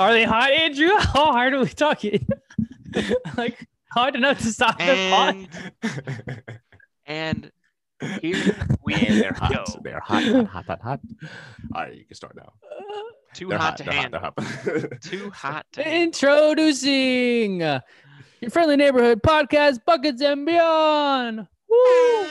[0.00, 0.90] Are they hot, Andrew?
[0.98, 2.26] How hard are we talking?
[3.36, 5.36] like hard enough to stop the pot.
[7.06, 7.50] And
[8.00, 9.52] and here we And they're hot.
[9.52, 9.64] go.
[9.82, 11.00] They're hot, hot, hot, hot, hot.
[11.74, 12.52] All right, you can start now.
[13.34, 14.20] Too They're hot, to they're handle.
[14.20, 15.00] Hot, hot.
[15.00, 16.02] Too hot to handle.
[16.02, 21.46] Introducing your friendly neighborhood podcast, Buckets and Beyond.
[21.68, 22.26] Woo!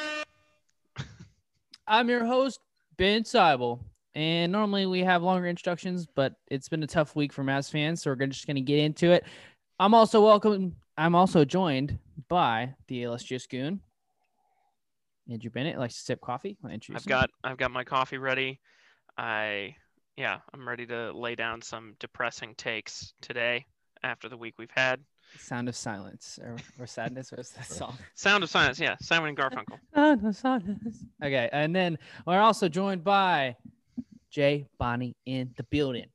[1.88, 2.60] I'm your host,
[2.98, 3.80] Ben Seibel.
[4.14, 8.02] And normally we have longer introductions, but it's been a tough week for Mavs fans,
[8.02, 9.24] so we're just going to get into it.
[9.80, 10.76] I'm also welcome.
[10.98, 11.98] I'm also joined
[12.28, 13.80] by the illustrious goon,
[15.30, 15.80] Andrew Bennett.
[15.80, 16.58] Likes to sip coffee.
[16.64, 16.98] I've him?
[17.08, 18.60] got I've got my coffee ready.
[19.18, 19.76] I
[20.18, 23.66] yeah, I'm ready to lay down some depressing takes today
[24.04, 25.00] after the week we've had.
[25.40, 27.32] Sound of Silence or, or Sadness.
[27.32, 27.98] was that song?
[28.16, 29.80] Sound of Silence, yeah, Simon and Garfunkel.
[29.96, 31.06] Sound of Silence.
[31.24, 31.98] Okay, and then
[32.28, 33.56] we're also joined by
[34.32, 36.08] Jay Bonnie in the building.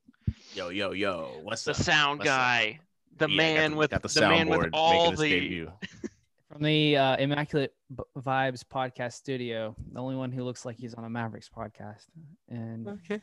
[0.55, 1.39] Yo, yo, yo.
[1.43, 1.77] What's The up?
[1.77, 2.35] sound What's up?
[2.37, 2.79] guy,
[3.17, 5.67] the Yeah, man the, with the, the man with all the.
[6.51, 10.93] From the uh, Immaculate B- Vibes podcast studio, the only one who looks like he's
[10.93, 12.05] on a Mavericks podcast.
[12.49, 13.21] And Okay.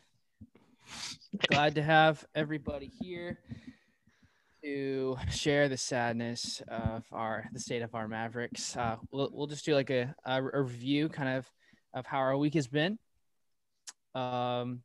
[1.49, 3.39] glad to have everybody here
[4.63, 8.77] to share the sadness of our the state of our Mavericks.
[8.77, 11.51] Uh, we'll we'll just do like a, a, a review, kind of,
[11.95, 12.99] of how our week has been.
[14.15, 14.83] Um,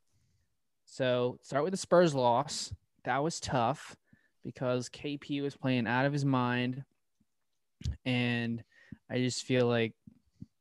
[0.90, 2.74] so start with the Spurs loss.
[3.06, 3.96] That was tough
[4.44, 6.84] because KP was playing out of his mind,
[8.06, 8.64] and
[9.10, 9.94] I just feel like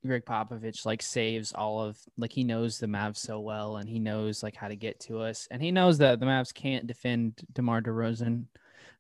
[0.07, 3.99] Gregg Popovich like saves all of like he knows the Mavs so well and he
[3.99, 7.43] knows like how to get to us and he knows that the Mavs can't defend
[7.53, 8.45] DeMar DeRozan.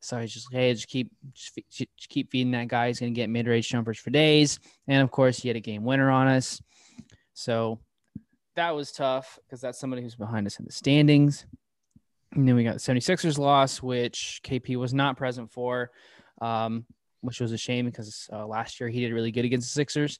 [0.00, 2.88] So he's just like, hey, just keep just, just keep feeding that guy.
[2.88, 4.58] He's gonna get mid range jumpers for days.
[4.86, 6.60] And of course, he had a game winner on us.
[7.34, 7.80] So
[8.58, 11.46] that was tough because that's somebody who's behind us in the standings.
[12.32, 15.90] And then we got the 76ers loss, which KP was not present for,
[16.42, 16.84] um,
[17.22, 20.18] which was a shame because uh, last year he did really good against the Sixers.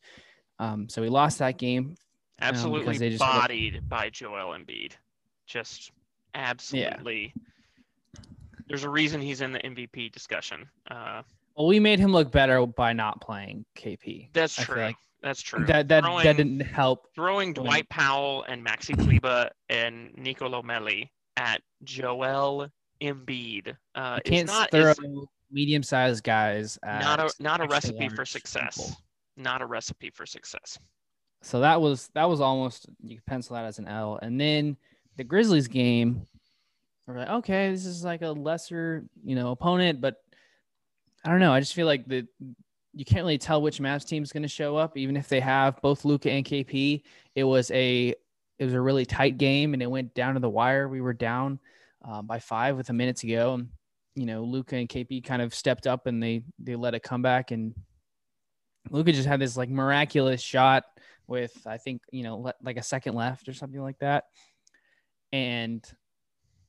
[0.58, 1.96] Um, so we lost that game.
[2.40, 4.92] absolutely they just a- bodied by Joel Embiid.
[5.46, 5.90] Just
[6.34, 7.32] absolutely.
[7.34, 8.22] Yeah.
[8.68, 10.68] There's a reason he's in the MVP discussion.
[10.90, 11.22] Uh,
[11.56, 14.28] Well, we made him look better by not playing KP.
[14.32, 14.82] that's I true.
[14.82, 15.64] like that's true.
[15.66, 17.08] That that, Throwing- that didn't help.
[17.14, 22.68] throwing Dwight Powell and Maxi Kleber and Nicolo Melli at Joel
[23.02, 24.92] Embiid uh, You can't not throw
[25.50, 26.78] medium-sized guys.
[26.84, 28.76] not a not a recipe for success.
[28.76, 28.96] people.
[29.36, 30.78] Not a recipe for success.
[31.42, 34.18] So that was that was almost you could pencil that as an L.
[34.20, 34.76] And then
[35.16, 36.26] the Grizzlies game,
[37.06, 40.16] we're like, okay, this is like a lesser, you know, opponent, but
[41.24, 41.52] I don't know.
[41.52, 42.26] I just feel like the
[42.94, 45.40] you can't really tell which Mavs team is going to show up, even if they
[45.40, 47.02] have both Luka and KP.
[47.34, 48.14] It was a
[48.58, 50.88] it was a really tight game, and it went down to the wire.
[50.88, 51.60] We were down
[52.06, 53.68] uh, by five with a minute to go, and
[54.14, 57.22] you know, Luka and KP kind of stepped up and they they let it come
[57.22, 57.74] back, and
[58.90, 60.84] Luka just had this like miraculous shot
[61.26, 64.24] with I think you know like a second left or something like that,
[65.32, 65.84] and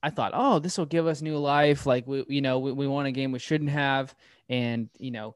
[0.01, 1.85] I thought, oh, this will give us new life.
[1.85, 4.13] Like we, you know, we, we won a game we shouldn't have,
[4.47, 5.35] and you know,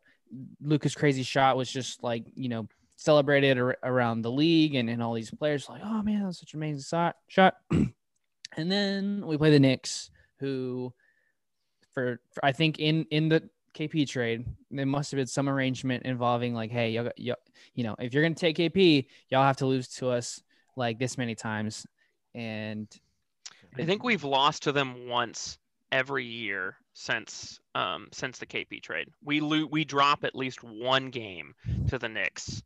[0.62, 5.02] Luka's crazy shot was just like you know celebrated ar- around the league, and, and
[5.02, 7.16] all these players like, oh man, that was such an amazing shot.
[7.28, 10.94] Shot, and then we play the Knicks, who,
[11.94, 16.04] for, for I think in in the KP trade, there must have been some arrangement
[16.04, 17.38] involving like, hey, y'all, y'all,
[17.74, 20.42] you know, if you're gonna take KP, y'all have to lose to us
[20.76, 21.86] like this many times,
[22.34, 22.88] and
[23.78, 25.58] I think we've lost to them once
[25.92, 29.10] every year since um, since the KP trade.
[29.24, 31.56] We lo- we drop at least one game
[31.88, 32.64] to the Knicks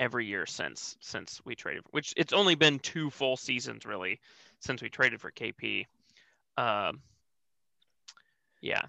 [0.00, 1.84] every year since since we traded.
[1.90, 4.20] Which it's only been two full seasons really
[4.60, 5.86] since we traded for KP.
[6.56, 7.02] Um,
[8.60, 8.82] yeah,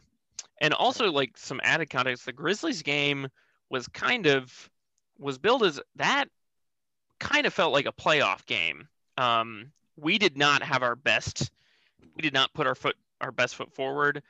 [0.61, 3.27] and also like some added context, the Grizzlies game
[3.69, 4.69] was kind of
[5.17, 6.25] was billed as that
[7.19, 8.87] kind of felt like a playoff game.
[9.17, 11.51] Um, we did not have our best
[12.15, 14.21] we did not put our foot our best foot forward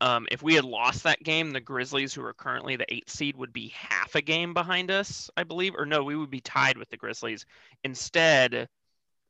[0.00, 3.36] um, if we had lost that game the grizzlies who are currently the eighth seed
[3.36, 6.76] would be half a game behind us i believe or no we would be tied
[6.76, 7.46] with the grizzlies
[7.84, 8.68] instead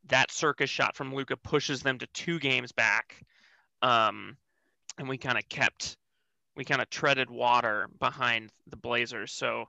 [0.09, 3.23] that circus shot from luka pushes them to two games back
[3.83, 4.37] um,
[4.99, 5.97] and we kind of kept
[6.57, 9.67] we kind of treaded water behind the blazers so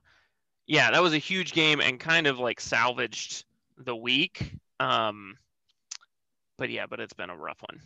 [0.66, 3.44] yeah that was a huge game and kind of like salvaged
[3.78, 5.36] the week um,
[6.58, 7.80] but yeah, but it's been a rough one.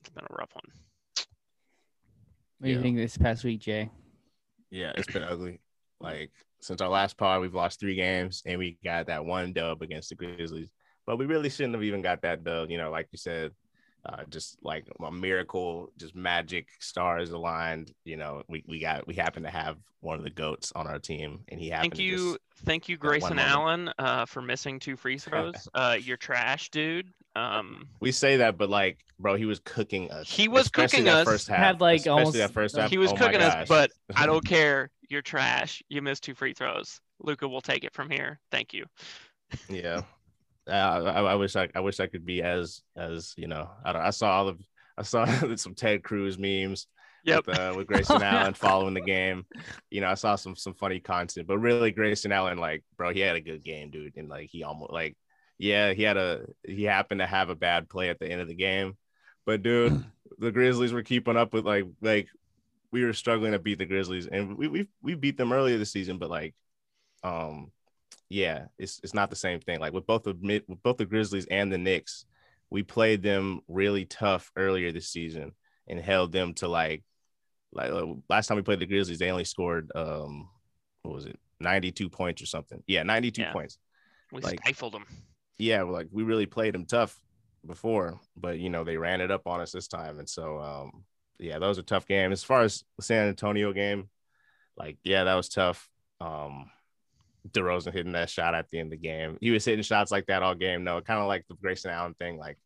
[0.00, 0.64] It's been a rough one.
[2.60, 2.82] What do you Yeah.
[2.82, 3.90] think this past week, Jay?
[4.70, 5.60] Yeah, it's been ugly.
[5.98, 6.30] Like
[6.60, 10.10] since our last pod, we've lost three games and we got that one dub against
[10.10, 10.68] the Grizzlies.
[11.06, 12.70] But we really shouldn't have even got that dub.
[12.70, 13.52] You know, like you said,
[14.04, 17.92] uh, just like a miracle, just magic stars aligned.
[18.04, 20.98] You know, we, we got we happen to have one of the goats on our
[20.98, 21.92] team, and he happened.
[21.94, 23.38] Thank you, to just, thank you, that one Grayson.
[23.38, 25.68] Allen, uh, for missing two free throws.
[25.74, 27.08] uh, you're trash, dude.
[27.40, 30.30] Um, we say that, but like, bro, he was cooking us.
[30.30, 31.24] He was cooking us.
[31.24, 32.90] First half, Had, like, especially almost- that first half.
[32.90, 34.90] he was oh cooking us, but I don't care.
[35.08, 35.82] You're trash.
[35.88, 37.00] You missed two free throws.
[37.20, 38.38] Luka will take it from here.
[38.50, 38.86] Thank you.
[39.68, 40.02] yeah.
[40.68, 43.70] Uh, I, I wish I, I wish I could be as as you know.
[43.84, 44.60] I, don't, I saw all of
[44.96, 45.24] I saw
[45.56, 46.86] some Ted Cruz memes
[47.24, 47.46] Yep.
[47.48, 48.22] with, uh, with Grayson.
[48.22, 49.44] Allen following the game.
[49.90, 53.20] You know, I saw some some funny content, but really Grayson Allen, like, bro, he
[53.20, 55.16] had a good game, dude, and like he almost like,
[55.60, 58.48] yeah, he had a he happened to have a bad play at the end of
[58.48, 58.96] the game,
[59.44, 60.02] but dude,
[60.38, 62.28] the Grizzlies were keeping up with like like
[62.90, 65.92] we were struggling to beat the Grizzlies, and we we we beat them earlier this
[65.92, 66.54] season, but like,
[67.22, 67.70] um,
[68.30, 69.80] yeah, it's it's not the same thing.
[69.80, 72.24] Like with both the mid with both the Grizzlies and the Knicks,
[72.70, 75.52] we played them really tough earlier this season
[75.86, 77.02] and held them to like
[77.72, 80.48] like uh, last time we played the Grizzlies, they only scored um
[81.02, 82.82] what was it 92 points or something.
[82.86, 83.52] Yeah, 92 Yeah.
[83.52, 83.78] points.
[84.32, 85.04] We Like- stifled him.
[85.60, 87.18] Yeah, like we really played them tough
[87.66, 90.18] before, but you know, they ran it up on us this time.
[90.18, 91.04] And so um
[91.38, 92.32] yeah, those are tough games.
[92.32, 94.08] As far as the San Antonio game,
[94.76, 95.88] like yeah, that was tough.
[96.20, 96.70] Um
[97.50, 99.38] DeRozan hitting that shot at the end of the game.
[99.40, 100.84] He was hitting shots like that all game.
[100.84, 102.58] No, kind of like the Grayson Allen thing, like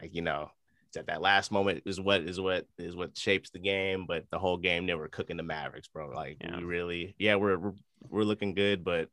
[0.00, 0.50] like you know,
[0.88, 4.06] it's at that last moment is what is what is what shapes the game.
[4.06, 6.08] But the whole game they were cooking the Mavericks, bro.
[6.08, 6.56] Like Yeah.
[6.56, 7.74] we really, yeah, we're, we're
[8.08, 9.08] we're looking good, but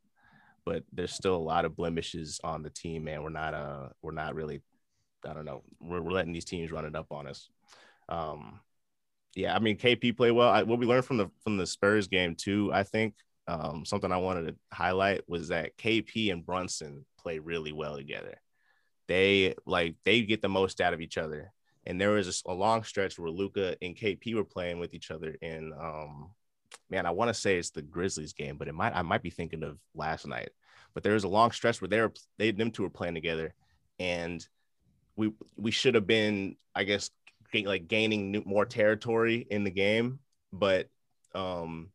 [0.66, 3.22] but there's still a lot of blemishes on the team, man.
[3.22, 4.60] We're not uh we're not really,
[5.24, 7.48] I don't know, we're, we're letting these teams run it up on us.
[8.08, 8.60] Um,
[9.34, 10.50] yeah, I mean KP played well.
[10.50, 13.14] I, what we learned from the from the Spurs game too, I think.
[13.48, 18.40] Um, something I wanted to highlight was that KP and Brunson play really well together.
[19.06, 21.52] They like they get the most out of each other.
[21.88, 25.36] And there was a long stretch where Luka and KP were playing with each other
[25.40, 26.30] in um
[26.90, 29.30] man, I want to say it's the Grizzlies game, but it might I might be
[29.30, 30.50] thinking of last night.
[30.94, 33.54] But there was a long stretch where they were they them two were playing together,
[33.98, 34.46] and
[35.16, 37.10] we we should have been I guess
[37.54, 40.18] like gaining new, more territory in the game,
[40.52, 40.88] but
[41.34, 41.90] um,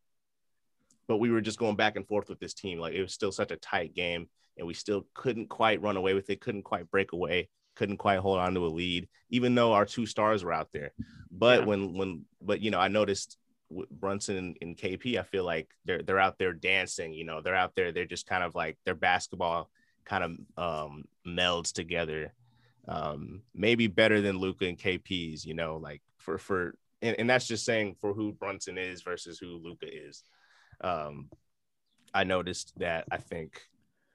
[1.07, 2.79] but we were just going back and forth with this team.
[2.79, 4.27] Like it was still such a tight game,
[4.57, 8.19] and we still couldn't quite run away with it, couldn't quite break away, couldn't quite
[8.19, 10.93] hold on to a lead, even though our two stars were out there.
[11.29, 11.65] But Yeah.
[11.65, 13.37] when when but you know I noticed
[13.91, 17.13] Brunson and, and KP, I feel like they're they're out there dancing.
[17.13, 17.91] You know, they're out there.
[17.91, 19.69] They're just kind of like their basketball
[20.05, 20.23] kind
[20.57, 22.33] of um, melds together.
[22.87, 25.45] Um, maybe better than Luka and KP's.
[25.45, 29.37] You know, like for for and, and that's just saying for who Brunson is versus
[29.39, 30.23] who Luka is.
[30.81, 31.29] Um,
[32.13, 33.61] I noticed that I think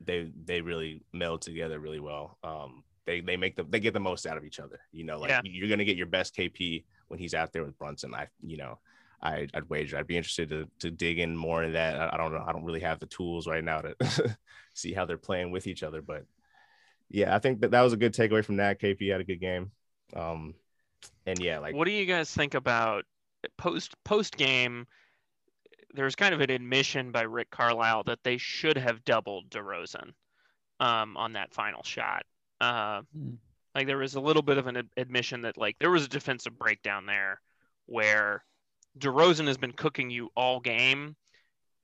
[0.04, 2.38] they they really meld together really well.
[2.42, 4.80] Um, they they make the they get the most out of each other.
[4.92, 5.40] You know, like Yeah.
[5.44, 8.14] you're gonna get your best KP when he's out there with Brunson.
[8.14, 8.78] I you know.
[9.22, 9.96] I, I'd wager.
[9.96, 11.98] I'd be interested to to dig in more in that.
[11.98, 12.44] I, I don't know.
[12.46, 14.36] I don't really have the tools right now to
[14.74, 16.24] see how they're playing with each other, but
[17.08, 18.80] yeah, I think that that was a good takeaway from that.
[18.80, 19.70] KP had a good game,
[20.14, 20.54] um,
[21.24, 23.04] and yeah, like what do you guys think about
[23.56, 24.86] post post game?
[25.94, 30.10] There's kind of an admission by Rick Carlisle that they should have doubled DeRozan
[30.78, 32.24] um, on that final shot.
[32.60, 33.34] Uh, Hmm.
[33.74, 36.58] like there was a little bit of an admission that like there was a defensive
[36.58, 37.40] breakdown there
[37.86, 38.44] where
[38.98, 41.16] DeRozan has been cooking you all game,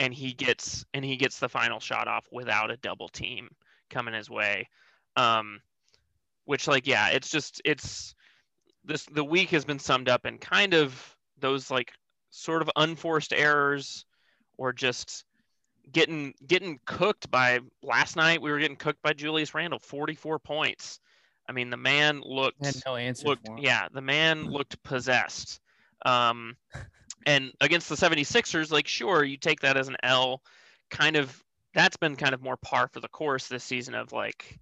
[0.01, 3.49] and he gets and he gets the final shot off without a double team
[3.91, 4.69] coming his way.
[5.17, 5.61] Um,
[6.45, 8.15] which like yeah, it's just it's
[8.85, 11.93] this the week has been summed up in kind of those like
[12.31, 14.05] sort of unforced errors
[14.57, 15.25] or just
[15.91, 21.01] getting getting cooked by last night we were getting cooked by Julius Randle 44 points.
[21.49, 25.61] I mean the man looked no looked yeah, the man looked possessed.
[26.05, 26.57] Um
[27.27, 30.43] and against the 76ers like sure you take that as an L
[30.91, 31.43] kind of
[31.75, 34.59] that's been kind of more par for the course this season of like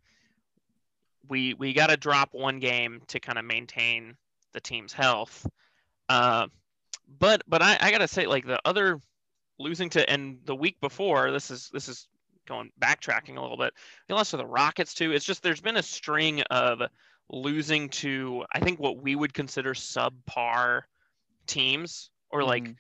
[1.29, 4.17] we we got to drop one game to kind of maintain
[4.52, 5.47] the team's health.
[6.09, 6.49] Uh,
[7.19, 9.00] but but I, I gotta say like the other
[9.59, 12.09] losing to and the week before this is this is
[12.47, 13.73] going backtracking a little bit.
[14.09, 15.12] We lost to the Rockets too.
[15.12, 16.83] It's just there's been a string of
[17.29, 20.83] losing to I think what we would consider subpar
[21.47, 22.76] teams or like Mhm.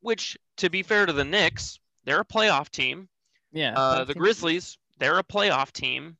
[0.00, 3.08] which to be fair to the Knicks they're a playoff team
[3.52, 6.16] yeah, uh, the Grizzlies, they're a playoff team.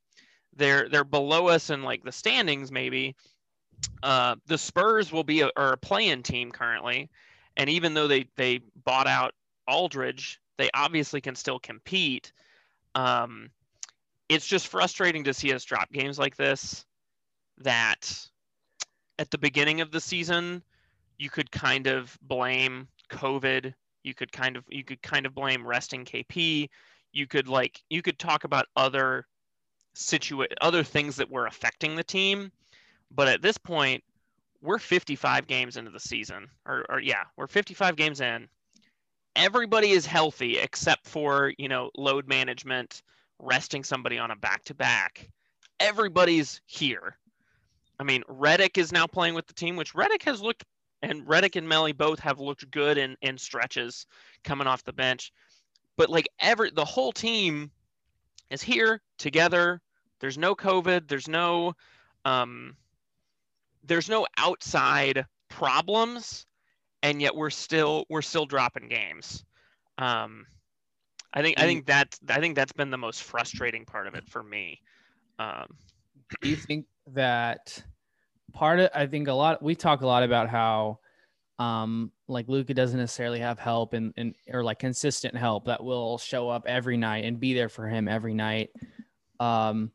[0.55, 3.17] They're they're below us in like the standings maybe.
[4.03, 7.11] Uh, the Spurs will be a, are a play-in team currently,
[7.57, 9.35] and even though they they bought out
[9.67, 12.33] Aldridge, they obviously can still compete.
[12.95, 13.51] Um,
[14.29, 16.85] it's just frustrating to see us drop games like this.
[17.59, 18.29] That
[19.19, 20.63] at the beginning of the season,
[21.23, 23.73] you could kind of blame COVID.
[24.03, 26.69] You could kind of you could kind of blame resting KP.
[27.13, 29.27] You could like you could talk about other
[29.95, 32.51] situa other things that were affecting the team.
[33.13, 34.03] But at this point,
[34.63, 38.49] we're 55 games into the season, or, or yeah, we're 55 games in.
[39.37, 43.03] Everybody is healthy except for you know load management,
[43.39, 45.31] resting somebody on a back to back.
[45.79, 47.17] Everybody's here.
[48.01, 50.65] I mean, Redick is now playing with the team, which Redick has looked,
[51.03, 54.07] and Redick and Melli both have looked good in, in stretches
[54.45, 55.33] coming off the bench.
[55.97, 57.71] But like every the whole team
[58.51, 59.81] is here together.
[60.21, 61.09] There's no COVID.
[61.09, 61.75] There's no
[62.25, 62.77] um,
[63.85, 66.47] there's no outside problems,
[67.03, 69.45] and yet we're still we're still dropping games.
[69.99, 70.47] Um,
[71.35, 74.29] I think I think that I think that's been the most frustrating part of it
[74.29, 74.81] for me.
[75.39, 75.67] Um,
[76.41, 77.83] Do you think that
[78.53, 80.99] part of I think a lot we talk a lot about how
[81.59, 86.19] um like Luka doesn't necessarily have help and, and or like consistent help that will
[86.19, 88.71] show up every night and be there for him every night.
[89.41, 89.91] Um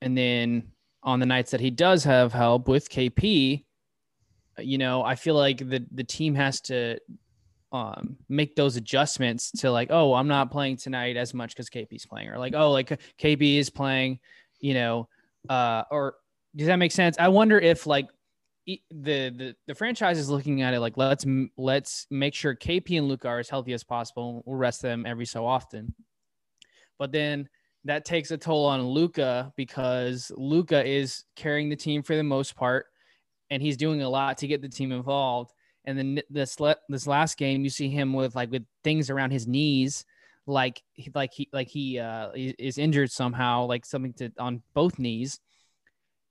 [0.00, 3.64] and then on the nights that he does have help with KP,
[4.58, 6.98] you know, I feel like the the team has to
[7.72, 12.06] um, make those adjustments to like, oh, I'm not playing tonight as much because KP's
[12.06, 14.20] playing, or like, oh, like KP is playing,
[14.60, 15.08] you know,
[15.48, 16.16] uh, or
[16.56, 17.16] does that make sense?
[17.18, 18.08] I wonder if like
[18.66, 23.08] the the the franchise is looking at it like let's let's make sure KP and
[23.08, 24.42] Luka are as healthy as possible.
[24.46, 25.94] We'll rest them every so often,
[26.98, 27.48] but then
[27.84, 32.54] that takes a toll on Luka because Luka is carrying the team for the most
[32.54, 32.86] part,
[33.50, 35.52] and he's doing a lot to get the team involved.
[35.84, 36.56] And then this
[36.88, 40.04] this last game, you see him with like with things around his knees,
[40.46, 40.82] like
[41.14, 45.40] like he like he uh, is injured somehow, like something to on both knees.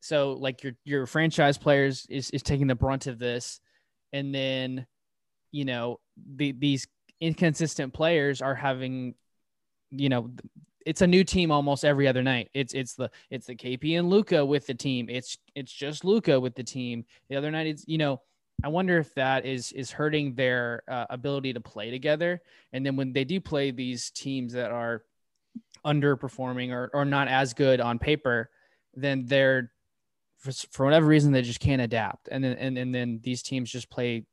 [0.01, 3.60] So like your your franchise players is is taking the brunt of this,
[4.12, 4.86] and then
[5.51, 6.00] you know
[6.36, 6.88] the, these
[7.20, 9.15] inconsistent players are having
[9.91, 10.31] you know
[10.86, 12.50] it's a new team almost every other night.
[12.53, 15.08] It's it's the it's the KP and Luka with the team.
[15.10, 17.05] It's it's just Luka with the team.
[17.29, 18.22] The other night it's you know
[18.63, 22.41] I wonder if that is is hurting their uh, ability to play together.
[22.74, 25.03] And then when they do play these teams that are
[25.86, 28.50] underperforming or or not as good on paper,
[28.96, 29.72] then they're
[30.42, 32.28] for, for whatever reason they just can't adapt.
[32.30, 34.26] And then and, and then these teams just play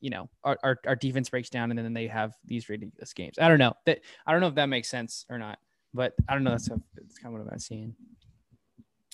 [0.00, 3.34] you know our, our, our defense breaks down and then they have these ridiculous games
[3.38, 5.58] i don't know that i don't know if that makes sense or not
[5.92, 6.50] but I don't know.
[6.50, 7.94] That's, that's kind of what I'm seeing.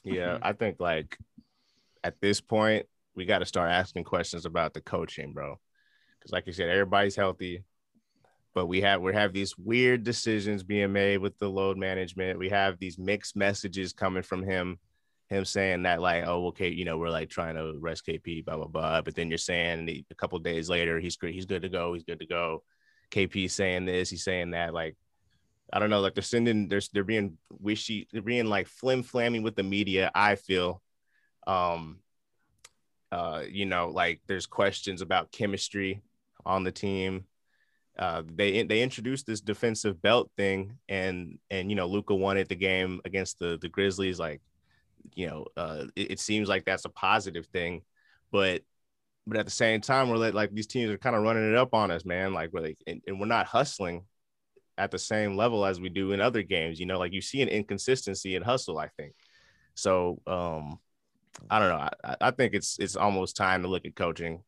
[0.05, 1.19] Yeah, I think like
[2.05, 5.59] at this point, we got to start asking questions about the coaching, bro.
[6.19, 7.65] Because like you said, everybody's healthy,
[8.55, 12.39] but we have we have these weird decisions being made with the load management.
[12.39, 14.79] We have these mixed messages coming from him,
[15.29, 18.57] him saying that like, oh, okay, you know, we're like trying to rest KP, blah
[18.57, 19.03] blah blah.
[19.03, 22.05] But then you're saying a couple days later, he's great, he's good to go, he's
[22.05, 22.63] good to go.
[23.11, 24.75] KP saying this, he's saying that.
[24.75, 24.97] Like,
[25.73, 29.43] I don't know, like they're sending, they're they're being wishy, they're being like flim flammy
[29.43, 30.11] with the media.
[30.15, 30.81] I feel,
[31.47, 31.99] um,
[33.11, 36.03] uh, you know, like there's questions about chemistry
[36.45, 37.25] on the team.
[37.99, 42.55] Uh, they they introduced this defensive belt thing, and and you know, Luka wanted the
[42.55, 44.19] game against the the Grizzlies.
[44.19, 44.41] Like,
[45.15, 47.83] you know, uh, it, it seems like that's a positive thing,
[48.33, 48.63] but
[49.27, 51.57] but at the same time, we're like, like these teams are kind of running it
[51.57, 52.33] up on us, man.
[52.33, 54.05] Like, we're like, and, and we're not hustling
[54.79, 56.79] at the same level as we do in other games.
[56.79, 59.15] You know, like you see an inconsistency in hustle, I think.
[59.75, 60.79] So um
[61.51, 61.89] I don't know.
[62.05, 64.43] I, I think it's it's almost time to look at coaching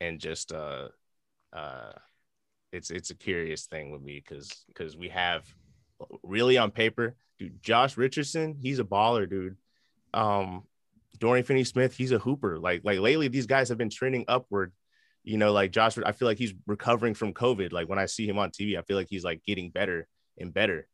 [0.00, 0.88] and just uh
[1.52, 1.92] uh
[2.72, 5.44] it's it's a curious thing with me because because we have
[6.22, 9.56] really on paper, dude, Josh Richardson, he's a baller, dude.
[10.14, 10.64] Um
[11.18, 12.58] Dorian Finney Smith, he's a hooper.
[12.58, 14.72] Like like lately, these guys have been trending upward
[15.24, 17.72] you know, like Josh, I feel like he's recovering from COVID.
[17.72, 20.52] Like when I see him on TV, I feel like he's like getting better and
[20.52, 20.88] better,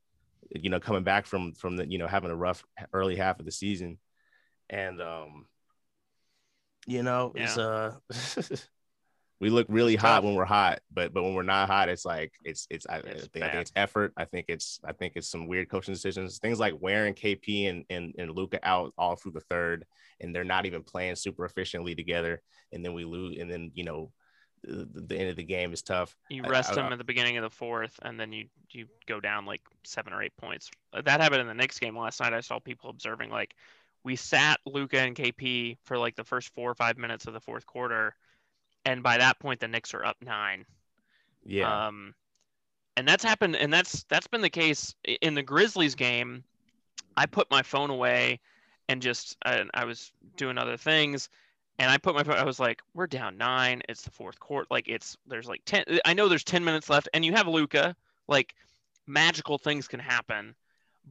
[0.51, 3.47] you know, coming back from from the, you know, having a rough early half of
[3.47, 3.99] the season.
[4.69, 5.47] And um,
[6.87, 7.45] you know, yeah.
[7.45, 7.95] it's uh
[9.41, 12.33] we look really hot when we're hot, but but when we're not hot, it's like
[12.45, 14.13] it's it's I, it's I, think, I, think, it's effort.
[14.17, 16.39] I think it's I think it's some weird coaching decisions.
[16.39, 19.85] Things like wearing KP and and, and Luka out all through the third,
[20.21, 22.43] and they're not even playing super efficiently together.
[22.73, 24.11] And then we lose, and then you know
[24.65, 26.17] the, the end of the game is tough.
[26.29, 29.47] You rest them at the beginning of the fourth, and then you you go down
[29.47, 30.69] like seven or eight points.
[30.93, 32.33] Uh, that happened in the Knicks game last night.
[32.33, 33.55] I saw people observing like
[34.03, 37.41] we sat Luka and KP for like the first four or five minutes of the
[37.41, 38.17] fourth quarter
[38.89, 40.65] and by that point the Knicks are up nine.
[41.45, 41.87] Yeah.
[41.89, 42.15] Um,
[42.97, 46.43] and that's happened, and that's that's been the case in the Grizzlies game.
[47.17, 48.41] I put my phone away
[48.89, 51.29] and just I was doing other things,
[51.79, 52.37] and I put my phone.
[52.37, 53.83] I was like, we're down nine.
[53.89, 54.67] It's the fourth quarter.
[54.71, 55.85] Like it's there's like ten.
[56.07, 57.95] I know there's ten minutes left, and you have Luka.
[58.27, 58.55] Like
[59.07, 60.55] magical things can happen,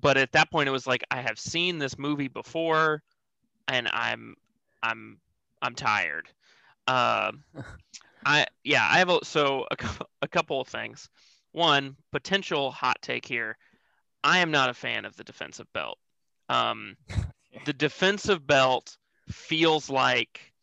[0.02, 3.04] but at that point it was like I have seen this movie before,
[3.68, 4.36] and I'm
[4.82, 5.20] I'm
[5.62, 6.28] I'm tired.
[6.88, 7.44] Um,
[8.26, 9.78] I yeah I have a, so a,
[10.22, 11.10] a couple of things.
[11.52, 13.58] One potential hot take here.
[14.24, 15.98] I am not a fan of the defensive belt.
[16.50, 16.98] Um,
[17.66, 18.98] the defensive belt
[19.30, 20.54] feels like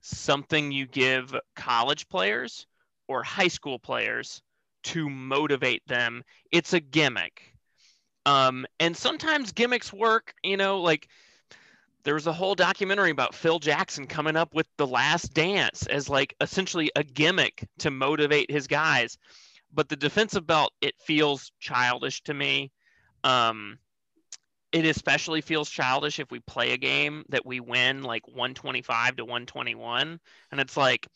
[0.00, 2.66] something you give college players
[3.08, 4.42] or high school players
[4.84, 6.22] to motivate them.
[6.52, 7.54] It's a gimmick.
[8.26, 11.08] Um, and sometimes gimmicks work, you know, like
[12.04, 16.08] there was a whole documentary about Phil Jackson coming up with the last dance as
[16.08, 19.18] like essentially a gimmick to motivate his guys.
[19.72, 22.70] But the defensive belt, it feels childish to me.
[23.24, 23.78] Um,
[24.72, 29.24] it especially feels childish if we play a game that we win like 125 to
[29.24, 30.20] 121
[30.52, 31.08] and it's like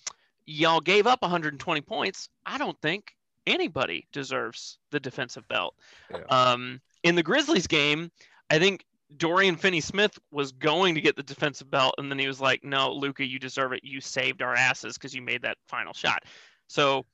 [0.46, 3.14] y'all gave up 120 points i don't think
[3.46, 5.74] anybody deserves the defensive belt
[6.10, 6.22] yeah.
[6.30, 8.10] um, in the grizzlies game
[8.50, 8.84] i think
[9.16, 12.62] dorian finney smith was going to get the defensive belt and then he was like
[12.64, 16.22] no Luka, you deserve it you saved our asses because you made that final shot
[16.68, 17.04] so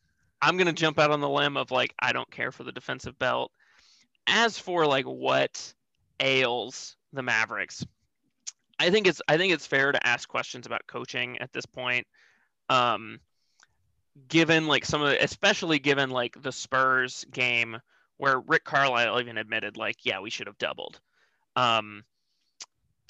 [0.42, 2.72] i'm going to jump out on the limb of like i don't care for the
[2.72, 3.50] defensive belt
[4.28, 5.72] as for like what
[6.20, 7.84] ails the Mavericks.
[8.78, 12.06] I think it's I think it's fair to ask questions about coaching at this point.
[12.68, 13.18] Um,
[14.28, 17.78] given like some of the, especially given like the Spurs game
[18.18, 21.00] where Rick Carlisle even admitted like yeah we should have doubled.
[21.58, 22.04] Um,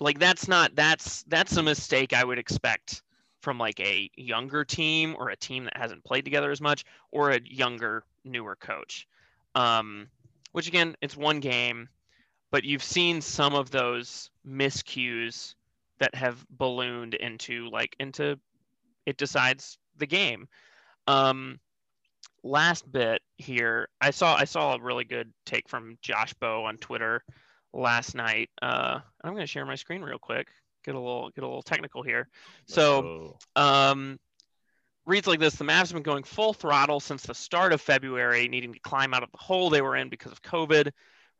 [0.00, 3.02] like that's not that's that's a mistake I would expect
[3.40, 7.30] from like a younger team or a team that hasn't played together as much or
[7.30, 9.06] a younger newer coach.
[9.54, 10.08] Um,
[10.52, 11.88] which again it's one game
[12.50, 15.54] but you've seen some of those miscues
[15.98, 18.38] that have ballooned into like into
[19.04, 20.48] it decides the game.
[21.06, 21.60] Um,
[22.42, 26.78] last bit here, I saw I saw a really good take from Josh Bowe on
[26.78, 27.22] Twitter
[27.72, 28.50] last night.
[28.60, 30.48] Uh, I'm going to share my screen real quick.
[30.84, 32.28] Get a little get a little technical here.
[32.66, 34.18] So, um,
[35.06, 38.48] reads like this: The Mavs have been going full throttle since the start of February,
[38.48, 40.90] needing to climb out of the hole they were in because of COVID.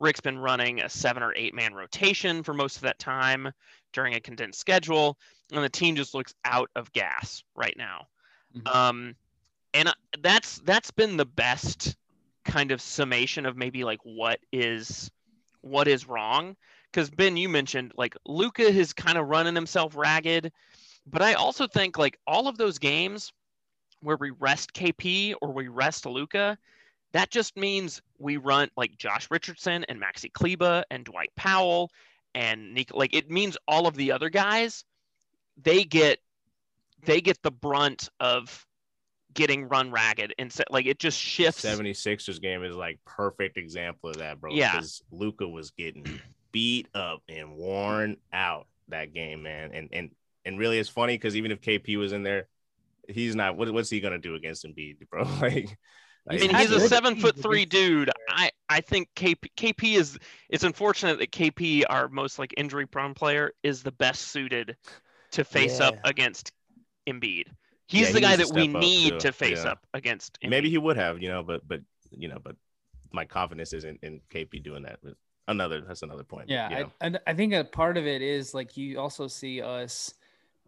[0.01, 3.53] Rick's been running a seven or eight man rotation for most of that time
[3.93, 5.19] during a condensed schedule,
[5.53, 8.07] and the team just looks out of gas right now.
[8.57, 8.77] Mm-hmm.
[8.77, 9.17] Um,
[9.75, 11.97] and that's that's been the best
[12.45, 15.11] kind of summation of maybe like what is
[15.61, 16.57] what is wrong.
[16.91, 20.53] Because Ben, you mentioned like Luka is kind of running himself ragged,
[21.07, 23.33] but I also think like all of those games
[24.01, 26.57] where we rest KP or we rest Luka,
[27.13, 31.91] that just means we run like Josh Richardson and Maxi Kleber and Dwight Powell
[32.35, 32.79] and.
[32.93, 34.85] Like it means all of the other guys,
[35.63, 36.21] they get
[37.05, 38.67] they get the brunt of
[39.35, 41.65] getting run ragged and so, like it just shifts.
[41.65, 44.53] 76ers game is like perfect example of that, bro.
[44.53, 46.21] Yeah, because Luka was getting
[46.53, 49.71] beat up and worn out that game, man.
[49.73, 50.11] And and
[50.45, 52.49] and really, it's funny because even if KP was in there,
[53.09, 53.57] he's not.
[53.57, 55.25] What, what's he gonna do against Embiid, bro?
[55.41, 55.77] Like
[56.29, 58.11] I mean, he's a seven foot three dude.
[58.29, 60.19] I, I think KP, KP is.
[60.49, 64.77] It's unfortunate that KP, our most like injury prone player, is the best suited
[65.33, 65.89] to face yeah.
[65.89, 66.53] up against
[67.09, 67.45] Embiid.
[67.89, 69.19] He's yeah, the he guy that we need too.
[69.21, 69.73] to face yeah.
[69.73, 70.39] up against.
[70.43, 70.51] Embiid.
[70.51, 72.55] Maybe he would have, you know, but but you know, but
[73.13, 74.99] my confidence isn't in KP doing that.
[75.03, 75.15] But
[75.49, 76.51] another that's another point.
[76.51, 76.91] Yeah, you know?
[77.01, 80.13] I, I think a part of it is like you also see us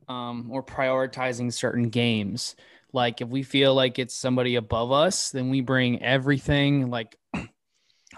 [0.09, 2.57] um, or prioritizing certain games.
[2.93, 7.17] Like if we feel like it's somebody above us, then we bring everything like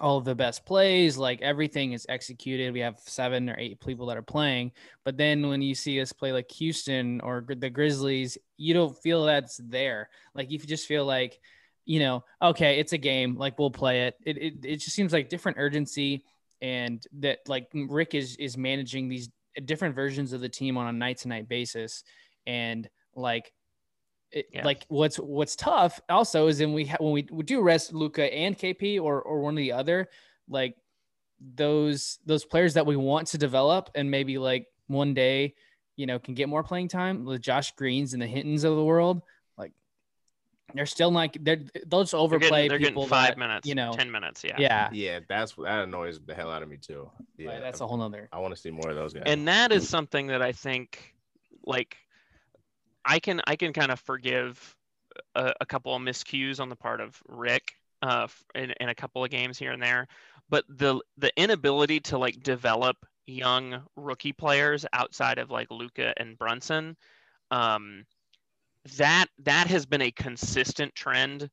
[0.01, 2.73] all the best plays, like everything is executed.
[2.73, 4.73] We have seven or eight people that are playing.
[5.05, 9.25] But then when you see us play like Houston or the Grizzlies, you don't feel
[9.25, 10.09] that's there.
[10.35, 11.39] Like you just feel like,
[11.85, 14.17] you know, okay, it's a game, like we'll play it.
[14.25, 16.25] It it, it just seems like different urgency
[16.63, 19.29] and that like Rick is is managing these
[19.65, 22.05] different versions of the team on a night to night basis.
[22.47, 23.53] And like
[24.33, 24.65] it, yeah.
[24.65, 28.33] like what's what's tough also is in we ha- when we, we do rest Luka
[28.33, 30.09] and KP or or one or the other,
[30.49, 30.77] like
[31.55, 35.55] those those players that we want to develop and maybe like one day,
[35.97, 38.85] you know, can get more playing time, the Josh Greens and the Hittons of the
[38.85, 39.23] world,
[39.59, 39.73] like
[40.75, 43.75] they're still like they're they'll just overplay they're getting, they're getting five that, minutes, you
[43.75, 45.21] know, ten minutes, yeah, yeah, yeah.
[45.29, 47.11] That's that annoys the hell out of me too.
[47.37, 48.31] Yeah, that's a whole nother.
[48.33, 51.15] I want to see more of those guys, and that is something that I think,
[51.67, 51.97] like
[53.05, 54.77] I can I can kind of forgive
[55.35, 59.25] a, a, couple of miscues on the part of Rick uh, in, in a couple
[59.25, 60.07] of games here and there,
[60.49, 66.39] but the the inability to like develop young rookie players outside of like Luka and
[66.39, 66.97] Brunson,
[67.51, 68.05] um,
[68.99, 71.49] that that has been a consistent trend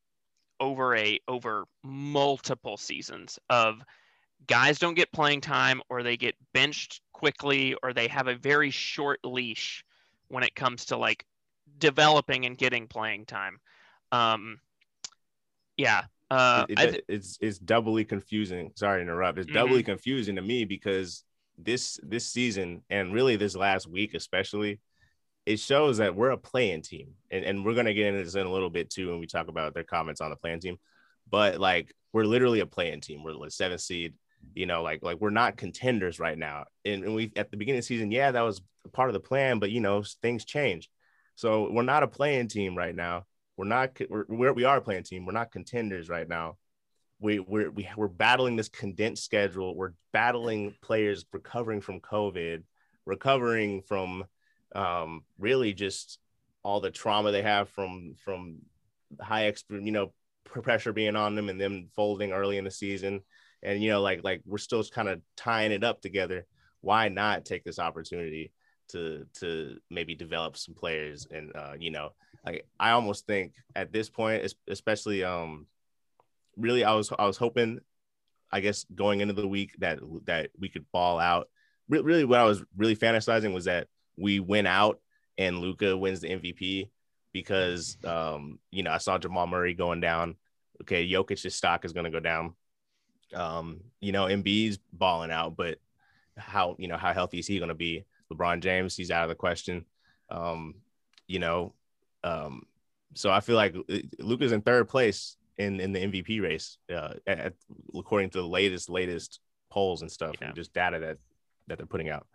[0.58, 3.82] over a over multiple seasons of
[4.46, 8.70] guys don't get playing time or they get benched quickly or they have a very
[8.70, 9.84] short leash
[10.28, 11.24] when it comes to like
[11.80, 13.58] developing and getting playing time.
[14.12, 14.60] Um,
[15.76, 18.72] yeah, uh, it, it- th- it's it's doubly confusing.
[18.76, 19.38] Sorry to interrupt.
[19.38, 21.24] It's doubly confusing to me because
[21.58, 24.80] this this season and really this last week especially,
[25.46, 28.46] it shows that we're a play-in team, and and we're gonna get into this in
[28.46, 30.76] a little bit too when we talk about their comments on the play-in team.
[31.30, 33.22] But like we're literally a play-in team.
[33.24, 34.14] We're the seventh seed.
[34.54, 36.64] You know, like like we're not contenders right now.
[36.84, 38.62] And, and we at the beginning of the season, yeah, that was
[38.92, 40.88] part of the plan, but you know things change.
[41.40, 43.24] So we're not a play-in team right now.
[43.56, 43.98] We're not.
[44.10, 45.24] We're, we're we are a play-in team.
[45.24, 46.58] We're not contenders right now.
[47.18, 49.74] We we're we, we're battling this condensed schedule.
[49.74, 52.62] We're battling players recovering from COVID,
[53.06, 54.26] recovering from
[54.74, 56.18] um, really just
[56.62, 58.58] all the trauma they have from from
[59.18, 60.12] high exp you know
[60.44, 63.22] pressure being on them and them folding early in the season.
[63.62, 66.44] And you know, like like we're still kind of tying it up together.
[66.82, 68.52] Why not take this opportunity
[68.92, 72.12] to to maybe develop some players and uh, you know
[72.44, 75.66] like I almost think at this point, especially um,
[76.56, 77.80] really I was I was hoping,
[78.50, 81.48] I guess going into the week that that we could ball out.
[81.88, 85.00] Re- really, what I was really fantasizing was that we win out
[85.38, 86.90] and Luka wins the MVP
[87.32, 90.36] because um, you know I saw Jamal Murray going down.
[90.82, 92.54] Okay, Jokic's stock is going to go down.
[93.34, 95.78] Um, you know, Embiid's balling out, but
[96.38, 98.06] how you know how healthy is he going to be?
[98.32, 99.84] LeBron James, he's out of the question.
[100.30, 100.76] Um,
[101.26, 101.72] you know,
[102.24, 102.62] um,
[103.14, 103.74] so I feel like
[104.18, 107.54] Luka's in third place in in the MVP race, uh, at,
[107.94, 109.40] according to the latest latest
[109.70, 110.48] polls and stuff, Yeah.
[110.48, 111.18] and just data that
[111.66, 112.26] that they're putting out.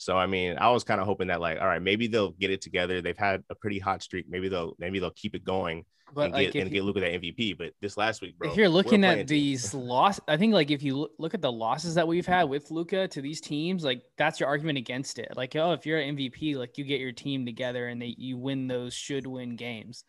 [0.00, 2.50] So I mean, I was kind of hoping that like, all right, maybe they'll get
[2.50, 3.02] it together.
[3.02, 4.24] They've had a pretty hot streak.
[4.30, 5.84] Maybe they'll maybe they'll keep it going
[6.14, 7.58] But and like get and you- get Luka that MVP.
[7.58, 10.82] But this last week, bro, if you're looking at these loss, I think like if
[10.82, 14.00] you loo- look at the losses that we've had with Luka to these teams, like
[14.16, 15.28] that's your argument against it.
[15.36, 18.38] Like, oh, if you're an MVP, like you get your team together and they you
[18.38, 20.04] win those should win games.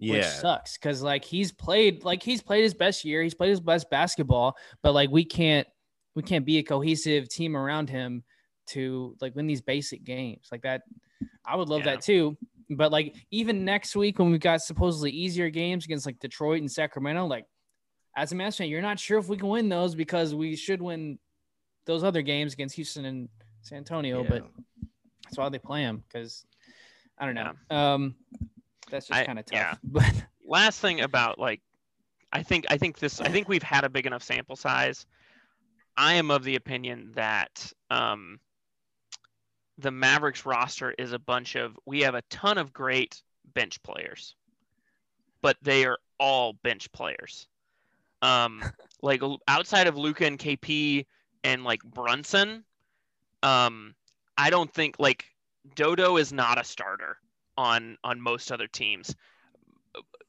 [0.00, 3.50] which yeah, sucks because like he's played like he's played his best year he's played
[3.50, 5.66] his best basketball but like we can't
[6.14, 8.22] we can't be a cohesive team around him
[8.68, 10.82] to like win these basic games like that
[11.46, 11.92] i would love Yeah.
[11.96, 12.36] that too
[12.70, 16.70] but like even next week when we've got supposedly easier games against like detroit and
[16.70, 17.44] sacramento like
[18.16, 20.82] as a Mavs fan you're not sure if we can win those because we should
[20.82, 21.18] win
[21.86, 23.28] those other games against houston and
[23.62, 24.28] san antonio Yeah.
[24.28, 24.46] but
[25.24, 26.44] that's why they play them because
[27.18, 28.14] i don't know um
[28.90, 29.74] that's just kind of tough yeah.
[29.84, 30.12] but
[30.46, 31.60] last thing about like
[32.32, 35.06] i think i think this i think we've had a big enough sample size
[35.96, 38.38] i am of the opinion that um
[39.78, 43.22] the mavericks roster is a bunch of we have a ton of great
[43.54, 44.34] bench players
[45.40, 47.46] but they are all bench players
[48.22, 48.62] um
[49.02, 51.06] like outside of luka and kp
[51.44, 52.64] and like brunson
[53.42, 53.94] um
[54.36, 55.24] i don't think like
[55.74, 57.16] dodo is not a starter
[57.56, 59.14] on on most other teams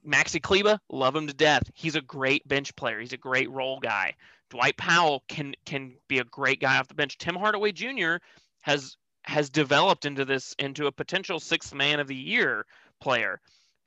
[0.07, 1.63] Maxi Kleber, love him to death.
[1.73, 2.99] He's a great bench player.
[2.99, 4.15] He's a great role guy.
[4.49, 7.17] Dwight Powell can can be a great guy off the bench.
[7.17, 8.15] Tim Hardaway Jr.
[8.61, 12.65] has has developed into this into a potential sixth man of the year
[12.99, 13.39] player.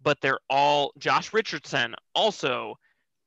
[0.03, 2.77] But they're all Josh Richardson also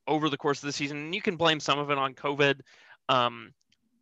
[0.08, 0.98] over the course of the season.
[0.98, 2.60] And you can blame some of it on COVID.
[3.10, 3.54] Um,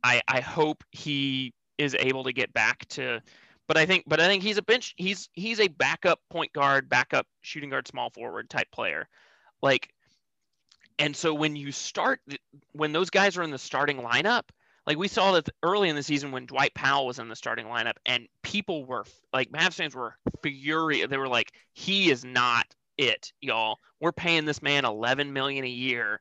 [0.04, 3.20] I I hope he is able to get back to
[3.68, 6.90] but I think but I think he's a bench he's he's a backup point guard,
[6.90, 9.08] backup shooting guard, small forward type player.
[9.62, 9.90] Like
[11.00, 12.20] and so when you start
[12.74, 14.44] when those guys are in the starting lineup,
[14.86, 17.68] like we saw that early in the season when Dwight Powell was in the starting
[17.68, 21.10] lineup and people were like Mavs fans were furious.
[21.10, 22.66] They were like, he is not
[22.98, 23.80] it, y'all.
[24.00, 26.20] We're paying this man 11 million a year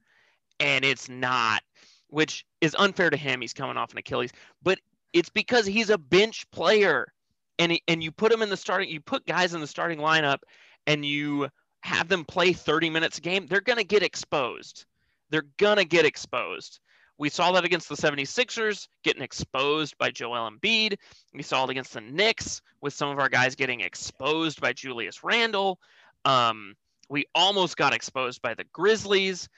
[0.61, 1.63] and it's not,
[2.09, 3.41] which is unfair to him.
[3.41, 4.79] He's coming off an Achilles, but
[5.13, 7.13] it's because he's a bench player
[7.59, 9.99] and he, and you put him in the starting you put guys in the starting
[9.99, 10.39] lineup
[10.87, 11.49] and you
[11.81, 14.87] have them play 30 minutes a game they're to get exposed
[15.31, 15.45] they're
[15.79, 16.81] to get exposed
[17.19, 20.97] we saw that against the 76ers getting exposed by Joel Embiid
[21.35, 25.23] we saw it against the Knicks with some of our guys getting exposed by Julius
[25.25, 25.79] Randle
[26.25, 26.75] um,
[27.09, 29.49] we almost got exposed by the Grizzlies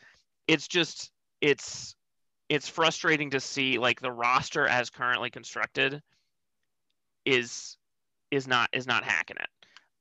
[0.47, 1.97] it's just it's
[2.49, 6.03] it's frustrating to see like the roster as currently constructed
[7.25, 7.77] is
[8.31, 9.49] is not is not hacking it.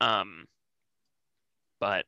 [0.01, 0.47] Um,
[1.79, 2.05] but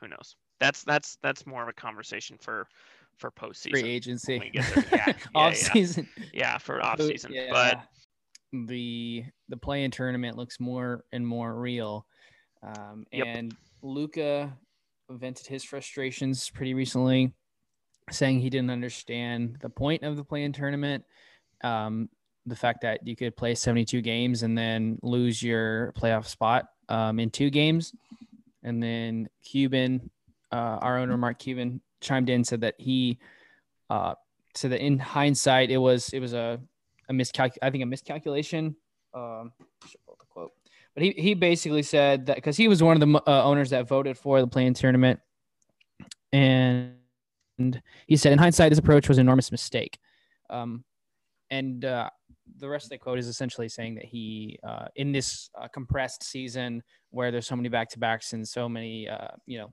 [0.00, 0.36] who knows?
[0.60, 2.68] That's that's that's more of a conversation for
[3.16, 3.70] for postseason.
[3.70, 4.84] free when agency, we get there.
[4.92, 5.72] Yeah, yeah, off yeah.
[5.72, 6.08] season.
[6.32, 7.32] Yeah, for off season.
[7.32, 7.48] yeah.
[7.50, 7.82] But
[8.66, 12.06] the the play-in tournament looks more and more real.
[12.62, 13.26] Um, Yep.
[13.26, 14.56] And Luka
[15.08, 17.32] vented his frustrations pretty recently,
[18.10, 21.04] saying he didn't understand the point of the play-in tournament.
[21.62, 22.08] Um,
[22.46, 27.18] the fact that you could play 72 games and then lose your playoff spot um,
[27.20, 27.94] in two games.
[28.62, 30.10] And then Cuban,
[30.52, 33.18] uh, our owner Mark Cuban, chimed in said that he
[33.88, 34.14] uh,
[34.54, 36.60] said that in hindsight it was it was a
[37.08, 38.76] a miscalc I think a miscalculation.
[39.12, 40.52] Um, the quote,
[40.94, 43.88] but he he basically said that because he was one of the uh, owners that
[43.88, 45.20] voted for the play-in tournament,
[46.32, 46.94] and
[48.06, 49.98] he said in hindsight this approach was an enormous mistake.
[50.48, 50.84] Um,
[51.50, 52.10] and uh,
[52.58, 56.22] the rest of the quote is essentially saying that he uh, in this uh, compressed
[56.22, 59.72] season where there's so many back-to-backs and so many uh, you know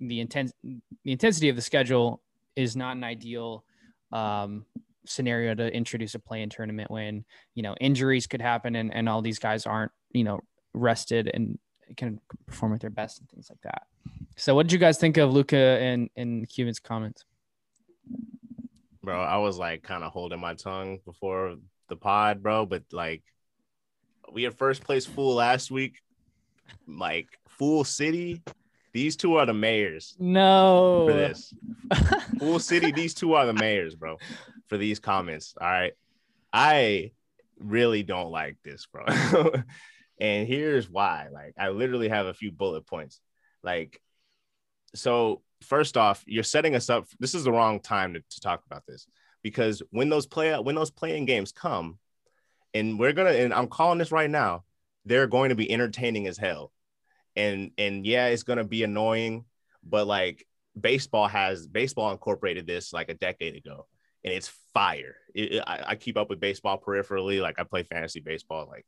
[0.00, 2.22] the intense the intensity of the schedule
[2.56, 3.64] is not an ideal
[4.12, 4.64] um,
[5.06, 9.22] scenario to introduce a play-in tournament when you know injuries could happen and, and all
[9.22, 10.40] these guys aren't you know
[10.74, 11.58] rested and
[11.96, 13.82] can perform at their best and things like that.
[14.36, 17.24] So, what did you guys think of Luka and and Cuban's comments?
[19.02, 19.20] bro.
[19.20, 21.56] I was like kind of holding my tongue before
[21.88, 22.66] the pod, bro.
[22.66, 23.22] But like,
[24.32, 26.00] we had first place full last week,
[26.86, 28.42] like full city.
[28.92, 31.54] These two are the mayors No, for this.
[32.38, 34.16] Full city, these two are the mayors, bro,
[34.68, 35.54] for these comments.
[35.60, 35.92] All right.
[36.52, 37.12] I
[37.58, 39.04] really don't like this, bro.
[40.20, 41.28] and here's why.
[41.32, 43.20] Like, I literally have a few bullet points.
[43.62, 44.00] Like,
[44.94, 47.06] so first off, you're setting us up.
[47.18, 49.06] This is the wrong time to, to talk about this
[49.42, 51.98] because when those play when those play-in games come,
[52.74, 54.64] and we're gonna and I'm calling this right now,
[55.04, 56.72] they're going to be entertaining as hell.
[57.36, 59.44] And and yeah, it's gonna be annoying,
[59.84, 60.46] but like
[60.78, 63.86] baseball has baseball incorporated this like a decade ago,
[64.24, 65.16] and it's fire.
[65.34, 68.66] It, it- I, I keep up with baseball peripherally, like I play fantasy baseball.
[68.68, 68.84] Like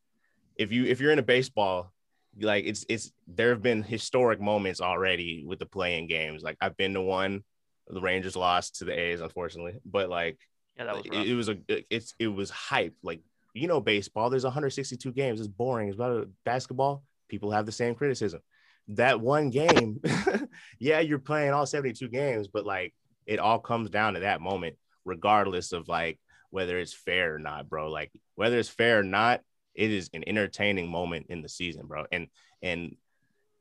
[0.56, 1.92] if you if you're into baseball,
[2.40, 6.42] like it's it's there have been historic moments already with the play-in games.
[6.42, 7.42] Like I've been to one,
[7.88, 10.38] the Rangers lost to the A's, unfortunately, but like
[10.78, 11.56] Yeah, that was it, it was a
[11.90, 12.94] it's it was hype.
[13.02, 13.20] Like
[13.54, 14.30] you know, baseball.
[14.30, 15.38] There's 162 games.
[15.38, 15.88] It's boring.
[15.88, 17.02] It's about basketball.
[17.32, 18.40] People have the same criticism.
[18.88, 20.02] That one game,
[20.78, 22.92] yeah, you're playing all 72 games, but like
[23.24, 27.70] it all comes down to that moment, regardless of like whether it's fair or not,
[27.70, 27.90] bro.
[27.90, 29.40] Like whether it's fair or not,
[29.74, 32.04] it is an entertaining moment in the season, bro.
[32.12, 32.26] And
[32.60, 32.96] and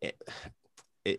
[0.02, 0.22] it,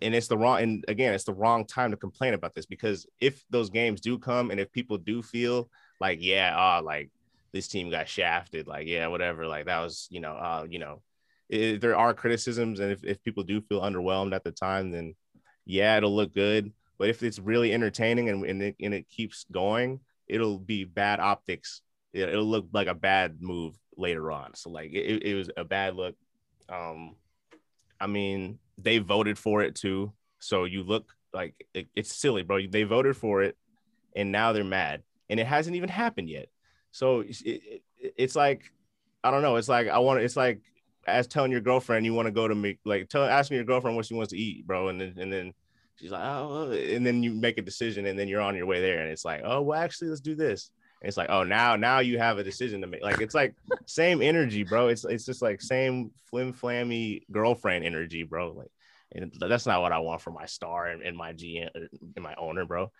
[0.03, 3.07] and it's the wrong and again it's the wrong time to complain about this because
[3.19, 7.11] if those games do come and if people do feel like yeah oh like
[7.53, 11.01] this team got shafted like yeah whatever like that was you know uh you know
[11.53, 15.15] i there are criticisms and if, if people do feel underwhelmed at the time then
[15.65, 16.73] yeah it'll look good.
[16.99, 21.21] But if it's really entertaining and, and, it, and it keeps going it'll be bad
[21.21, 21.83] optics.
[22.13, 24.55] It, it'll look like a bad move later on.
[24.55, 26.17] So like it, it was a bad look.
[26.69, 27.17] Um
[28.01, 30.13] i mean they voted for it too.
[30.39, 32.67] So you look like it, it's silly bro.
[32.67, 33.57] They voted for it
[34.15, 36.49] and now they're mad and it hasn't even happened yet.
[36.91, 38.73] So it, it, it's like
[39.25, 39.57] i don't know.
[39.57, 40.61] It's like i want it's like
[41.07, 43.97] as telling your girlfriend you want to go to me like tell asking your girlfriend
[43.97, 45.53] what she wants to eat bro and then and then
[45.97, 48.81] she's like oh and then you make a decision and then you're on your way
[48.81, 50.71] there and it's like oh well actually let's do this.
[51.01, 53.03] And it's like oh now now you have a decision to make.
[53.03, 53.55] Like it's like
[53.87, 54.89] same energy bro.
[54.89, 58.53] It's it's just like same flim flammy girlfriend energy bro.
[58.53, 58.71] Like
[59.15, 62.35] and that's not what i want for my star and, and my gm and my
[62.37, 62.91] owner bro.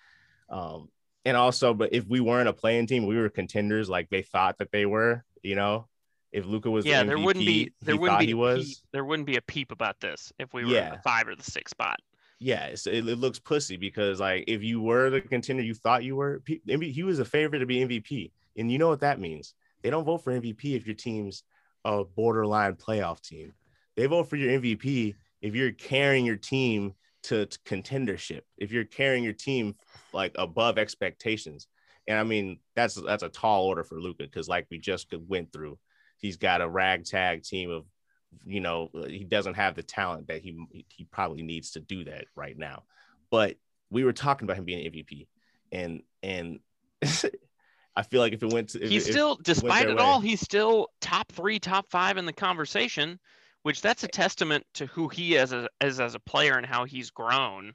[0.49, 0.89] Um
[1.25, 4.59] and also but if we weren't a play-in team we were contenders like they thought
[4.59, 5.87] that they were you know
[6.33, 9.05] if Luka was the yeah, there wouldn't be there wouldn't be he was peep, there
[9.05, 11.71] wouldn't be a peep about this if we were in the five or the six
[11.71, 12.01] spot.
[12.39, 16.17] yeah, it, it looks pussy because like if you were the contender you thought you
[16.17, 19.55] were, he was a favorite to be MVP, and you know what that means.
[19.83, 21.43] They don't vote for MVP if your team's
[21.85, 23.53] a borderline playoff team.
[23.97, 28.43] They vote for your MVP if you're carrying your team to, to contendership.
[28.59, 29.75] If you're carrying your team
[30.13, 31.67] like above expectations,
[32.09, 35.53] and I mean that's that's a tall order for Luka because like we just went
[35.53, 35.79] through,
[36.23, 37.85] he's got a ragtag team of
[38.47, 40.57] you know he doesn't have the talent that he
[40.89, 42.83] he probably needs to do that right now
[43.31, 43.57] but
[43.91, 45.27] we were talking about him being MVP
[45.71, 46.61] and and
[47.95, 51.31] I feel like if it went to he's still, despite it all, he's still top
[51.31, 53.19] three, top five in the conversation,
[53.63, 56.85] which that's a testament to who he is as, as as a player and how
[56.85, 57.75] he's grown.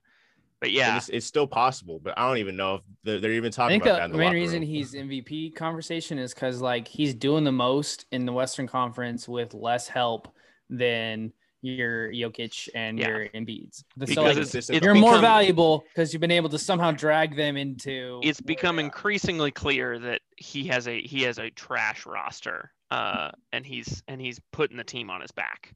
[0.59, 3.49] But yeah, it's, it's still possible but I don't even know if they're, they're even
[3.49, 4.69] I talking think about the that in the main reason room.
[4.69, 9.53] he's MVP conversation is because like he's doing the most in the Western Conference with
[9.53, 10.27] less help
[10.69, 13.07] than your Jokic and Yeah.
[13.09, 13.83] your Embiids.
[13.97, 16.91] The- Because so like, it's, it's you're more valuable because you've been able to somehow
[16.91, 18.19] drag them into.
[18.23, 23.31] it's become they increasingly clear that he has a he has a trash roster, uh,
[23.53, 25.73] and he's and he's putting the team on his back.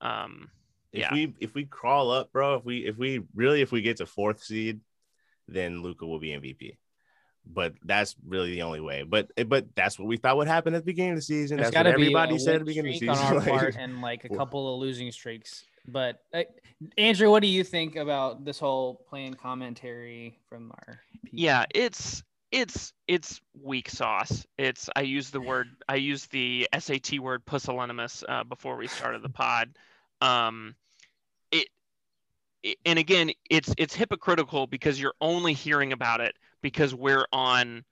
[0.00, 0.48] Um,
[0.92, 1.12] If Yeah.
[1.12, 4.06] we if we crawl up, bro, if we if we really if we get to
[4.06, 4.80] fourth seed,
[5.48, 6.76] then Luka will be MVP.
[7.44, 9.02] But that's really the only way.
[9.02, 11.56] But but that's what we thought would happen at the beginning of the season.
[11.56, 13.14] There's that's what everybody said at win the beginning of the season.
[13.14, 15.64] on our Like, part and like a couple of losing streaks.
[15.88, 16.44] But uh,
[16.96, 21.00] Andrew, what do you think about this whole play-in commentary from our?
[21.24, 21.38] people?
[21.38, 24.46] Yeah, it's it's it's weak sauce.
[24.58, 29.22] It's I use the word I used the SAT word pusillanimous uh, before we started
[29.22, 29.76] the pod.
[30.20, 30.81] Um, it, it
[32.84, 37.84] and again it's it's hypocritical because you're only hearing about it because we're on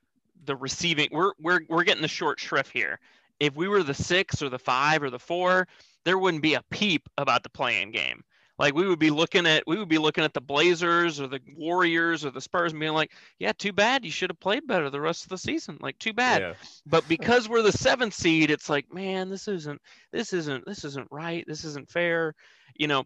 [0.45, 2.99] the receiving we're we're we're getting the short shrift here.
[3.39, 5.67] If we were the six or the five or the four,
[6.05, 8.23] there wouldn't be a peep about the play-in game.
[8.61, 11.41] Like we would be looking at we would be looking at the Blazers or the
[11.57, 14.05] Warriors or the Spurs and being like, yeah, too bad.
[14.05, 15.79] You should have played better the rest of the season.
[15.81, 16.43] Like too bad.
[16.43, 16.53] yeah.
[16.85, 19.81] But because we're the seventh seed, it's like, man, this isn't
[20.13, 21.43] this isn't this isn't right.
[21.49, 22.35] This isn't fair.
[22.77, 23.05] You know,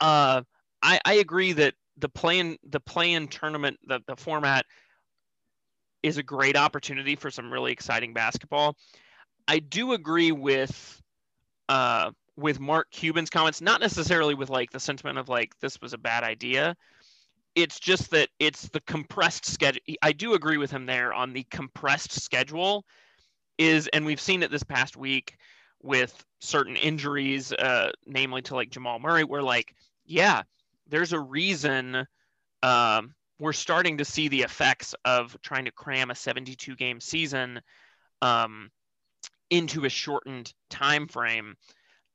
[0.00, 0.42] uh,
[0.82, 4.64] I I agree that the play-in the play-in tournament the the format
[6.02, 8.76] is a great opportunity for some really exciting basketball.
[9.48, 11.02] I do agree with
[11.68, 15.92] uh with Mark Cuban's comments, not necessarily with like the sentiment of like this was
[15.92, 16.76] a bad idea.
[17.56, 19.82] It's just that it's the compressed schedule.
[20.02, 22.84] I do agree with him there on the compressed schedule
[23.58, 25.36] is, and we've seen it this past week
[25.82, 29.74] with certain injuries, uh, namely to like Jamal Murray, where like,
[30.06, 30.42] yeah,
[30.88, 32.06] there's a reason
[32.62, 37.60] um, we're starting to see the effects of trying to cram a 72 game season
[38.20, 38.70] um,
[39.50, 41.54] into a shortened time frame.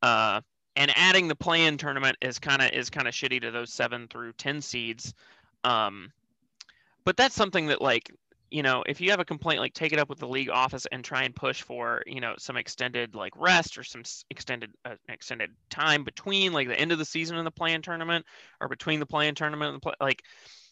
[0.01, 0.41] Uh,
[0.75, 4.07] and adding the play-in tournament is kind of is kind of shitty to those seven
[4.07, 5.13] through ten seeds.
[5.63, 6.11] Um,
[7.05, 8.11] but that's something that like
[8.53, 10.85] you know if you have a complaint like take it up with the league office
[10.91, 14.95] and try and push for you know some extended like rest or some extended uh,
[15.09, 18.25] extended time between like the end of the season and the play-in tournament
[18.61, 20.23] or between the play-in tournament and play like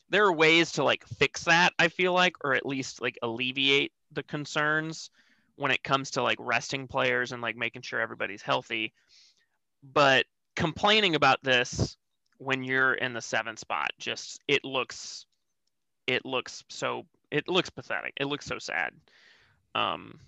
[0.10, 3.92] there are ways to like fix that i feel like or at least like alleviate
[4.12, 5.10] the concerns
[5.62, 8.94] when it comes to like resting players and like making sure everybody's healthy.
[9.84, 11.98] But complaining about this
[12.40, 15.26] when you're in the seventh spot just it looks
[16.08, 18.92] it looks so it looks pathetic it looks so sad
[19.76, 20.20] um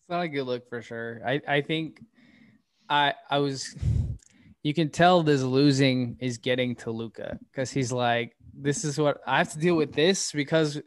[0.00, 1.20] It's not a good look for sure.
[1.26, 2.00] I, I think
[2.88, 3.76] I I was
[4.62, 9.18] you can tell this losing is getting to Luka because he's like, this is what
[9.26, 10.80] I have to deal with this because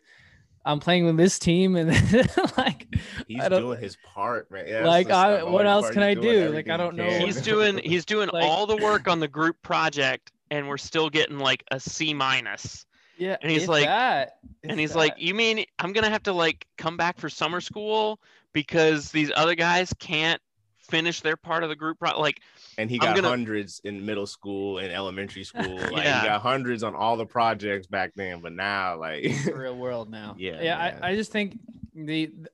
[0.66, 2.88] I'm playing with this team and then like
[3.28, 4.68] He's doing his part, right?
[4.68, 6.50] Yeah, Like, I- what else can I do?
[6.50, 7.26] Like, I don't he know.
[7.26, 11.10] he's doing he's doing Like- all the work on the group project and we're still
[11.10, 12.86] getting like a c minus
[13.22, 16.34] yeah, And he's like- that, and if he's like you mean i'm gonna have to
[16.34, 18.20] like come back for summer school
[18.54, 20.42] because these other guys can't
[20.78, 22.42] finish their part of the group pro- like
[22.78, 25.78] and he got gonna- hundreds in middle school and elementary school.
[25.78, 26.22] Like Yeah.
[26.22, 30.36] he got hundreds on all the projects back then, but now like real world now.
[30.40, 30.78] Yeah, yeah.
[30.78, 31.00] man.
[31.04, 31.58] I, I just think
[31.96, 32.50] the, the-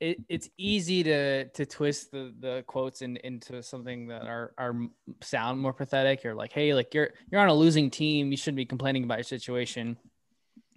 [0.00, 4.74] it, it's easy to to twist the the quotes in, into something that are are
[5.22, 6.22] sound more pathetic.
[6.22, 8.30] You're like, hey, like you're you're on a losing team.
[8.30, 9.96] You shouldn't be complaining about your situation.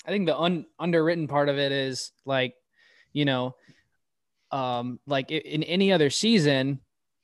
[0.06, 2.56] I think the un, underwritten part of it is like,
[3.14, 3.56] you know,
[4.52, 6.80] um, like in any other season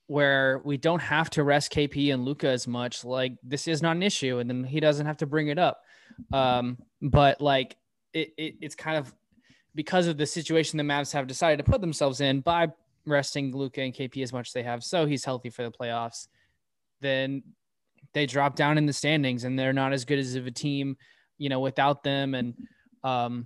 [0.06, 3.96] where we don't have to rest KP and Luka as much, like this is not
[3.96, 5.82] an issue, and then he doesn't have to bring it up.
[6.32, 7.76] Um, but like
[8.14, 9.14] it, it it's kind of
[9.78, 12.68] because of the situation the Mavs have decided to put themselves in by
[13.06, 16.28] resting Luka and KP as much as they have, so he's healthy for the playoffs.
[17.00, 17.44] Then
[18.14, 20.98] they drop down in the standings, and they're not as good as of a team,
[21.38, 22.34] you know, without them.
[22.34, 22.56] And
[23.04, 23.46] um,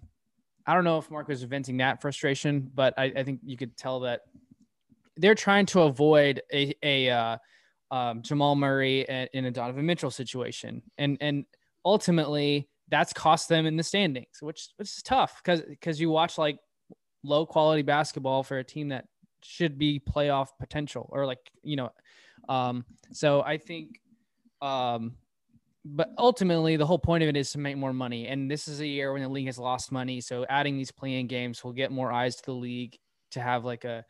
[0.66, 3.76] I don't know if Mark was venting that frustration, but I, I think you could
[3.76, 4.22] tell that
[5.18, 7.38] they're trying to avoid a, a uh,
[7.92, 9.02] um, Jamal Murray
[9.34, 11.46] in a Donovan Mitchell situation, and and
[11.84, 16.38] ultimately that's cost them in the standings, which which is tough because because you watch
[16.38, 16.60] like
[17.24, 19.06] low quality basketball for a team that
[19.42, 21.90] should be playoff potential or like you know,
[22.50, 24.00] um, so I think,
[24.62, 25.14] um,
[25.86, 28.82] but ultimately the whole point of it is to make more money, and this is
[28.82, 31.92] a year when the league has lost money, so adding these play-in games will get
[31.92, 32.98] more eyes to the league
[33.32, 34.06] to have like a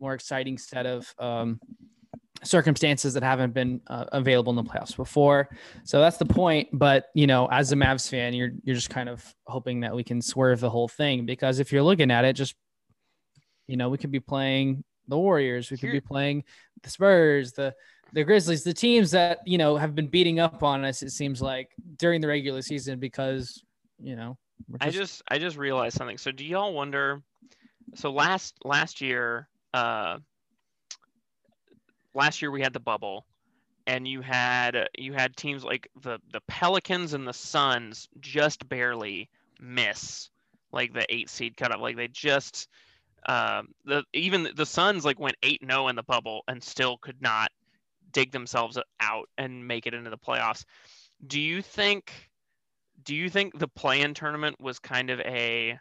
[0.00, 1.60] more exciting set of um,
[2.42, 5.48] circumstances that haven't been uh, available in the playoffs before.
[5.84, 6.68] So that's the point.
[6.72, 10.04] But you know, as a Mavs fan, you're you're just kind of hoping that we
[10.04, 12.54] can swerve the whole thing because if you're looking at it, just
[13.66, 16.44] you know, we could be playing the Warriors, we could be playing
[16.82, 17.74] the Spurs, the
[18.12, 21.02] the Grizzlies, the teams that you know have been beating up on us.
[21.02, 23.62] It seems like during the regular season because
[24.02, 24.38] you know.
[24.68, 26.18] we're I just I just realized something.
[26.18, 27.22] So do y'all wonder?
[27.94, 30.18] So last last year, uh,
[32.14, 33.26] last year we had the bubble,
[33.86, 39.28] and you had you had teams like the the Pelicans and the Suns just barely
[39.60, 40.30] miss
[40.72, 41.80] like the eight seed cutoff.
[41.80, 42.68] Like they just
[43.26, 47.20] um, the even the Suns like went eight zero in the bubble and still could
[47.20, 47.50] not
[48.12, 50.64] dig themselves out and make it into the playoffs.
[51.26, 52.30] Do you think?
[53.02, 55.78] Do you think the play-in tournament was kind of a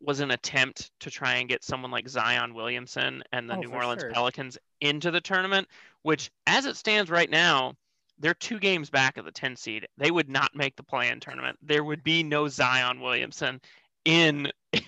[0.00, 3.70] was an attempt to try and get someone like Zion Williamson and the Oh, New
[3.70, 4.12] Orleans sure.
[4.12, 5.68] Pelicans into the tournament,
[6.02, 7.74] which as it stands right now,
[8.18, 9.86] they're two games back of the 10 seed.
[9.98, 11.58] They would not make the play-in tournament.
[11.62, 13.60] There would be no Zion Williamson
[14.04, 14.50] in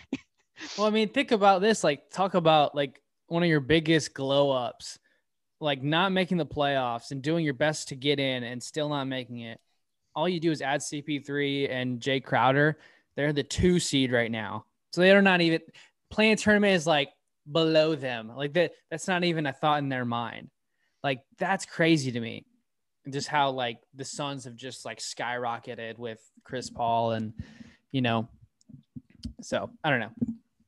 [0.77, 1.85] Well, I mean, think about this.
[1.85, 4.99] Like, talk about like one of your biggest glow ups,
[5.61, 9.07] like not making the playoffs and doing your best to get in and still not
[9.07, 9.61] making it.
[10.15, 12.79] All you do is add CP3 and Jay Crowder.
[13.17, 14.65] They're the two seed right now.
[14.93, 15.61] So they're not even
[16.11, 17.11] play-in tournament is like
[17.51, 18.31] below them.
[18.35, 20.51] Like that, that's not even a thought in their mind.
[21.03, 22.45] Like, that's crazy to me.
[23.09, 27.33] Just how like the Suns have just like skyrocketed with Chris Paul and,
[27.91, 28.29] you know,
[29.41, 30.13] so I don't know.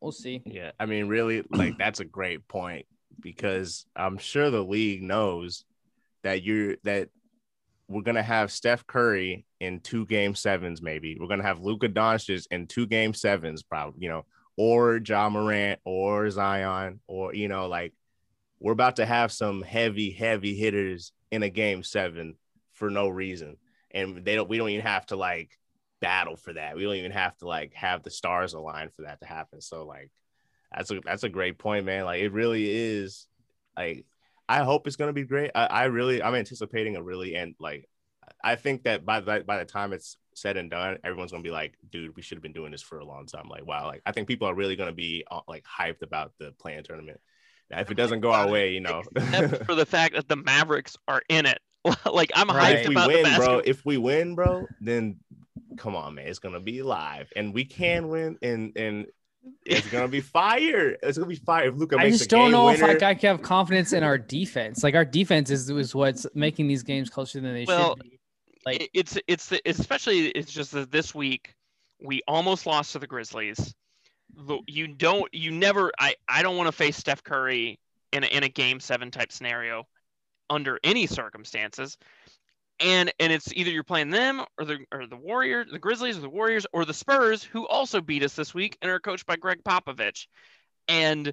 [0.01, 0.43] We'll see.
[0.47, 2.87] Yeah, I mean, really, like that's a great point
[3.21, 5.65] because I'm sure the league knows
[6.23, 7.11] that you're that
[7.89, 12.47] we're gonna have Steph Curry in two game sevens, maybe we're gonna have Luka Doncic
[12.51, 14.25] in two game sevens, probably, you know,
[14.61, 17.95] or Ja Morant or Zion, or you know, like
[18.59, 22.35] we're about to have some heavy, heavy hitters in a game seven
[22.75, 23.57] for no reason,
[23.91, 24.51] and they don't.
[24.51, 25.59] We don't even have to like
[26.03, 26.77] battle for that.
[26.77, 29.63] We don't even have to like have the stars align for that to happen.
[29.63, 30.11] So like
[30.71, 32.05] that's a that's a great point, man.
[32.05, 33.27] Like it really is
[33.79, 34.05] like
[34.47, 35.53] I hope it's gonna be great.
[35.55, 37.89] I, I really I'm anticipating a really and like
[38.45, 41.51] I think that by the by the time it's said and done, everyone's gonna be
[41.51, 43.49] like, dude, we should have been doing this for a long time.
[43.49, 46.53] Like, wow, like I think people are really gonna be uh, like hyped about the
[46.53, 47.21] play-in tournament.
[47.71, 50.37] Now, if it doesn't go our way, you know, except for the fact that the
[50.37, 51.59] Mavericks are in it.
[52.13, 52.79] like I'm Right.
[52.79, 53.57] hyped if we about the win, basketball.
[53.57, 55.21] bro, if we win, bro, then
[55.77, 59.07] come on, man, it's gonna be live, and we can win, and and
[59.65, 60.97] it's gonna be fire.
[61.03, 62.75] It's gonna be fire if Luka I makes just a don't know winner.
[62.77, 64.83] if like I can have confidence in our defense.
[64.83, 68.20] Like our defense is, is what's making these games closer than they Well, should be.
[68.67, 71.55] Like it's it's the, especially it's just that this week
[72.03, 73.75] we almost lost to the Grizzlies.
[74.67, 77.79] You don't you never I I don't want to face Steph Curry
[78.13, 79.87] in a, in a game 7 type scenario
[80.49, 81.97] under any circumstances.
[82.81, 86.23] And and it's either you're playing them or the or the Warriors, the Grizzlies or
[86.23, 89.37] the Warriors or the Spurs who also beat us this week and are coached by
[89.37, 90.27] Gregg Popovich.
[90.89, 91.33] And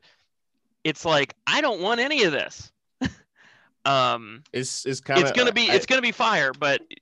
[0.84, 2.72] it's like I don't want any of this.
[3.86, 6.98] um It's it's kind of it's gonna be it's gonna be fire, but you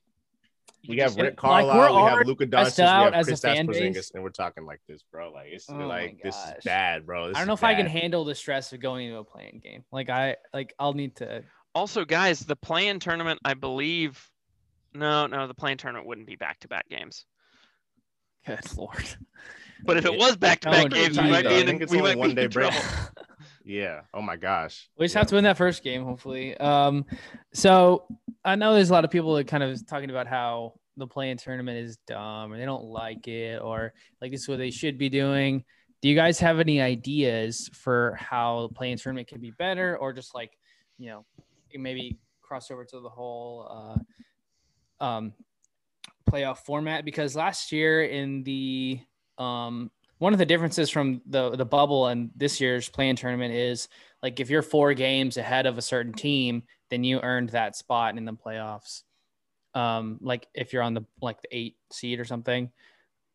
[0.88, 3.36] we have just- Rick like, Carlisle, we're we have Luka Doncic, we have as a
[3.36, 4.10] fan Porzingis, base.
[4.14, 5.30] and we're talking like this, bro.
[5.32, 7.28] Like it's Oh like this is bad, bro.
[7.28, 9.24] This I don't know is if I can handle the stress of going into a
[9.24, 9.84] play-in game.
[9.92, 11.42] Like I like I'll need to.
[11.74, 14.22] also guys, the play-in tournament, I believe.
[14.94, 17.26] No, no, the play-in tournament wouldn't be back-to-back games.
[18.46, 19.04] Good lord.
[19.84, 21.62] But if it was back-to-back games, we might though.
[21.64, 21.86] be in.
[21.90, 22.72] we might one be day in break.
[23.68, 24.02] Yeah.
[24.14, 24.88] Oh my gosh.
[24.96, 25.18] We just Yeah.
[25.20, 26.56] have to win that first game, hopefully.
[26.56, 27.04] Um,
[27.52, 28.06] so
[28.46, 31.36] I know there's a lot of people that kind of talking about how the play-in
[31.36, 33.92] tournament is dumb or they don't like it or
[34.22, 35.64] like this is what they should be doing.
[36.00, 40.12] Do you guys have any ideas for how the play-in tournament can be better or
[40.12, 40.52] just like,
[40.96, 41.26] you know,
[41.74, 43.98] maybe cross over to the whole
[45.00, 45.32] uh, um,
[46.30, 47.04] playoff format?
[47.04, 49.00] Because last year in the
[49.38, 53.88] um, one of the differences from the the bubble and this year's play-in tournament is
[54.22, 58.16] like if you're four games ahead of a certain team, then you earned that spot
[58.16, 59.02] in the playoffs.
[59.74, 62.70] Um, like if you're on the like the eight seed or something,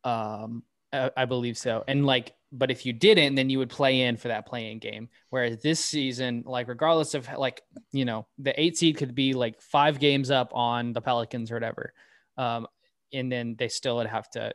[0.04, 1.84] um, I, I believe so.
[1.86, 5.08] And like, but if you didn't, then you would play in for that play-in game.
[5.30, 9.60] Whereas this season, like regardless of like you know the eight seed could be like
[9.60, 11.92] five games up on the Pelicans or whatever,
[12.36, 12.66] um,
[13.12, 14.52] and then they still would have to,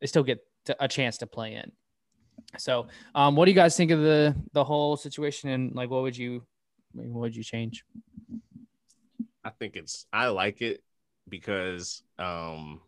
[0.00, 1.72] they still get to, a chance to play in.
[2.58, 6.02] So, um, what do you guys think of the the whole situation, and like, what
[6.02, 6.46] would you,
[6.94, 7.84] what would you change?
[9.46, 10.82] I think it's I like it
[11.28, 12.80] because um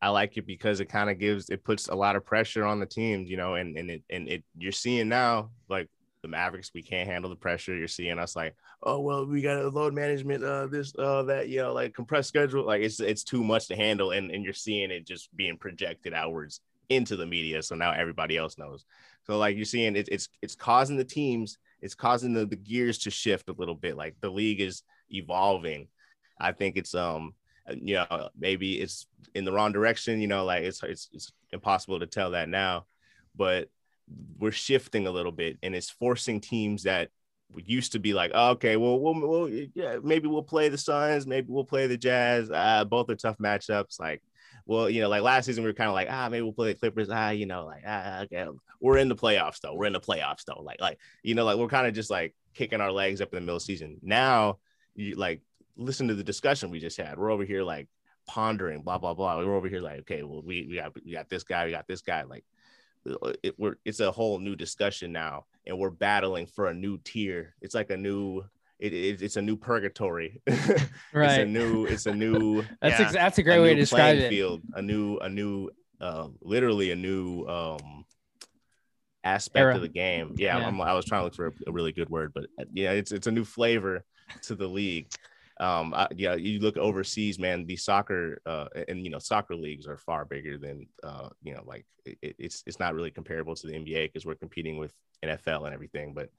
[0.00, 2.78] I like it because it kind of gives it puts a lot of pressure on
[2.78, 5.88] the teams, you know, and and it and it you're seeing now like
[6.22, 7.74] the Mavericks, we can't handle the pressure.
[7.74, 8.54] You're seeing us like,
[8.84, 12.28] oh well, we got a load management, uh, this, uh, that, you know, like compressed
[12.28, 12.64] schedule.
[12.64, 16.14] Like it's it's too much to handle, and and you're seeing it just being projected
[16.14, 17.62] outwards into the media.
[17.64, 18.84] So now everybody else knows.
[19.26, 22.98] So like you're seeing it, it's it's causing the teams, it's causing the, the gears
[22.98, 23.96] to shift a little bit.
[23.96, 25.88] Like the league is evolving.
[26.40, 27.34] I think it's um
[27.70, 30.20] you know maybe it's in the wrong direction.
[30.20, 32.86] You know, like it's it's it's impossible to tell that now,
[33.36, 33.68] but
[34.38, 37.10] we're shifting a little bit, and it's forcing teams that
[37.56, 41.26] used to be like, oh, okay, well, we'll, we'll, yeah, maybe we'll play the Suns,
[41.26, 42.50] maybe we'll play the Jazz.
[42.50, 43.98] Uh, both are tough matchups.
[43.98, 44.22] Like,
[44.66, 46.72] well, you know, like last season we were kind of like, ah, maybe we'll play
[46.72, 47.08] the Clippers.
[47.10, 48.46] Ah, you know, like, ah, okay,
[48.80, 49.74] we're in the playoffs though.
[49.74, 50.62] We're in the playoffs though.
[50.62, 53.36] Like, like, you know, like we're kind of just like kicking our legs up in
[53.36, 53.98] the middle of the season.
[54.02, 54.58] Now,
[54.98, 55.40] you like
[55.76, 57.18] listen to the discussion we just had.
[57.18, 57.88] We're over here like
[58.26, 59.38] pondering, blah blah blah.
[59.38, 61.86] We're over here like, okay, well, we we got we got this guy, we got
[61.86, 62.24] this guy.
[62.24, 62.44] Like,
[63.42, 67.54] it, we're it's a whole new discussion now, and we're battling for a new tier.
[67.62, 68.44] It's like a new
[68.80, 70.40] it, it, it's a new purgatory.
[70.46, 70.58] Right.
[71.14, 73.04] it's a new it's a new That's Yeah.
[73.06, 74.28] ex- that's a great a way to describe it.
[74.30, 75.70] field, a new a new
[76.00, 78.04] uh literally a new um
[79.24, 79.74] aspect Era.
[79.76, 80.34] of the game.
[80.36, 80.66] Yeah, Yeah.
[80.68, 82.92] I'm, I was trying to look for a, a really good word, but uh, yeah,
[82.92, 84.04] it's it's a new flavor
[84.42, 85.08] to the league.
[85.60, 87.66] Um, I, yeah, you look overseas, man.
[87.66, 91.62] The soccer uh, and you know soccer leagues are far bigger than uh, you know
[91.66, 94.92] like it, it's it's not really comparable to the NBA because we're competing with
[95.24, 96.30] NFL and everything, but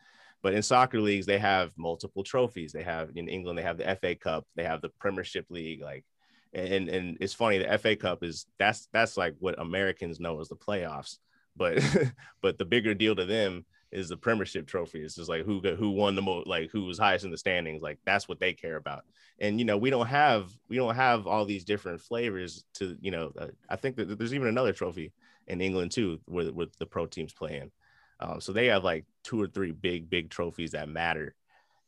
[0.42, 2.72] but in soccer leagues they have multiple trophies.
[2.72, 6.06] They have in England they have the FA Cup, they have the Premiership League, like
[6.54, 10.48] and and it's funny the FA Cup is that's that's like what Americans know as
[10.48, 11.18] the playoffs,
[11.58, 11.84] but
[12.42, 15.02] but the bigger deal to them is the Premiership trophy.
[15.02, 17.38] It's just like who got, who won the most, like who was highest in the
[17.38, 17.82] standings.
[17.82, 19.04] Like that's what they care about.
[19.40, 23.12] And you know we don't have we don't have all these different flavors to you
[23.12, 23.32] know.
[23.38, 25.12] Uh, I think that there's even another trophy
[25.48, 27.72] in England too, where where the pro teams playing.
[28.20, 31.36] Um, so they have like two or three big big trophies that matter,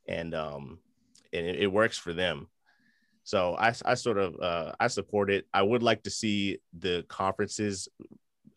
[0.07, 0.79] and um,
[1.33, 2.47] and it, it works for them.
[3.23, 5.45] So I, I sort of uh, I support it.
[5.53, 7.87] I would like to see the conferences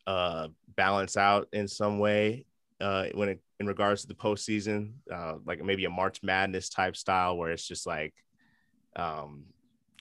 [0.07, 2.47] uh, balance out in some way
[2.81, 6.97] uh, when it in regards to the postseason, uh, like maybe a March Madness type
[6.97, 8.15] style where it's just like,
[8.97, 9.45] um,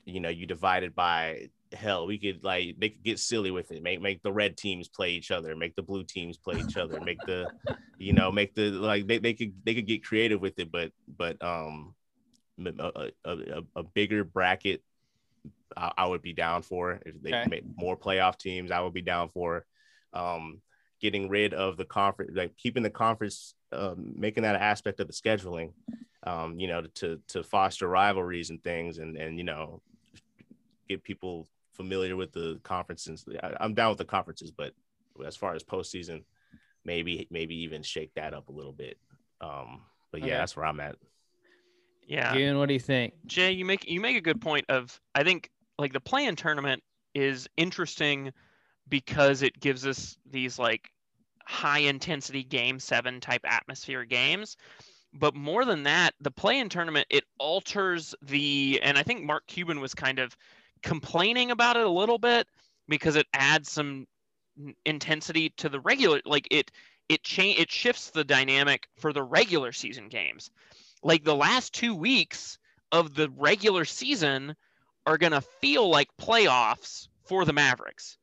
[0.05, 2.07] you know, you divide it by hell.
[2.07, 5.11] We could like they could get silly with it, make make the red teams play
[5.11, 7.49] each other, make the blue teams play each other, make the,
[7.97, 10.91] you know, make the like they, they could they could get creative with it, but
[11.17, 11.95] but um
[12.65, 14.82] a, a, a, a bigger bracket
[15.76, 17.45] I, I would be down for if they Okay.
[17.45, 19.65] make more playoff teams i would be down for
[20.13, 20.61] um
[21.04, 25.08] getting rid of the conference like keeping the conference um, making that an aspect of
[25.08, 25.74] the scheduling
[26.26, 29.82] um you know to to foster rivalries and things and and you know
[30.88, 34.72] get people familiar with the conferences I, i'm down with the conferences but
[35.26, 36.24] as far as postseason
[36.86, 38.97] maybe maybe even shake that up a little bit
[39.41, 39.82] um
[40.14, 40.38] but yeah Okay.
[40.38, 40.95] that's where i'm at
[42.08, 42.34] Yeah.
[42.34, 43.14] Ian, what do you think?
[43.26, 46.82] Jay, you make you make a good point of I think like the play-in tournament
[47.14, 48.32] is interesting
[48.89, 50.89] because it gives us these like
[51.46, 54.58] high intensity game 7 type atmosphere games.
[55.14, 59.80] But more than that, the play-in tournament it alters the and I think Mark Cuban
[59.80, 60.36] was kind of
[60.82, 62.48] complaining about it a little bit
[62.88, 64.08] because it adds some
[64.86, 66.72] intensity to the regular like it
[67.10, 70.50] it change it shifts the dynamic for the regular season games.
[71.04, 72.58] Like the last 2 weeks
[72.91, 74.56] of the regular season
[75.06, 78.18] are to feel like playoffs for the Mavericks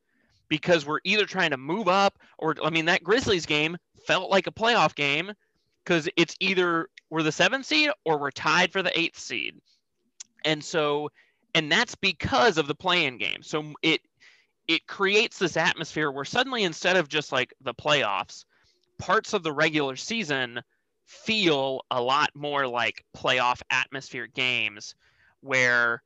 [0.51, 4.47] because we're either trying to move up or I mean that Grizzlies game felt like
[4.47, 5.33] a playoff game
[5.83, 9.55] because it's either we're the seventh seed or we're tied for the eighth seed.
[10.45, 11.11] And so
[11.55, 13.43] and that's because of the play-in game.
[13.43, 14.03] So it
[14.69, 18.45] it creates this atmosphere where suddenly instead of just like the playoffs,
[18.99, 20.61] parts of the regular season
[21.07, 24.95] feel a lot more like playoff atmosphere games
[25.41, 26.03] where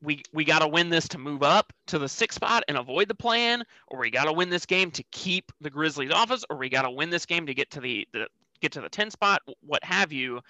[0.00, 3.08] we we got to win this to move up to the sixth spot and avoid
[3.08, 6.56] the plan, or we got to win this game to keep the Grizzlies office, or
[6.56, 8.26] we got to win this game to get to the, the
[8.60, 10.40] get to the 10 spot, what have you.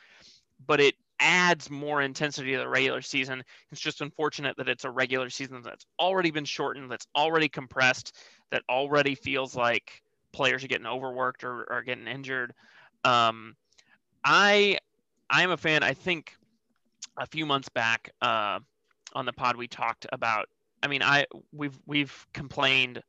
[0.66, 3.42] But it adds more intensity to the regular season.
[3.70, 8.16] It's just unfortunate that it's a regular season that's already been shortened, that's already compressed,
[8.50, 12.54] that already feels like players are getting overworked or are getting injured.
[13.04, 13.56] Um,
[14.24, 14.78] I
[15.30, 15.82] I'm a fan.
[15.82, 16.34] I think
[17.16, 18.60] a few months back uh,
[19.14, 20.48] on the pod we talked about.
[20.82, 23.02] I mean, I we've we've complained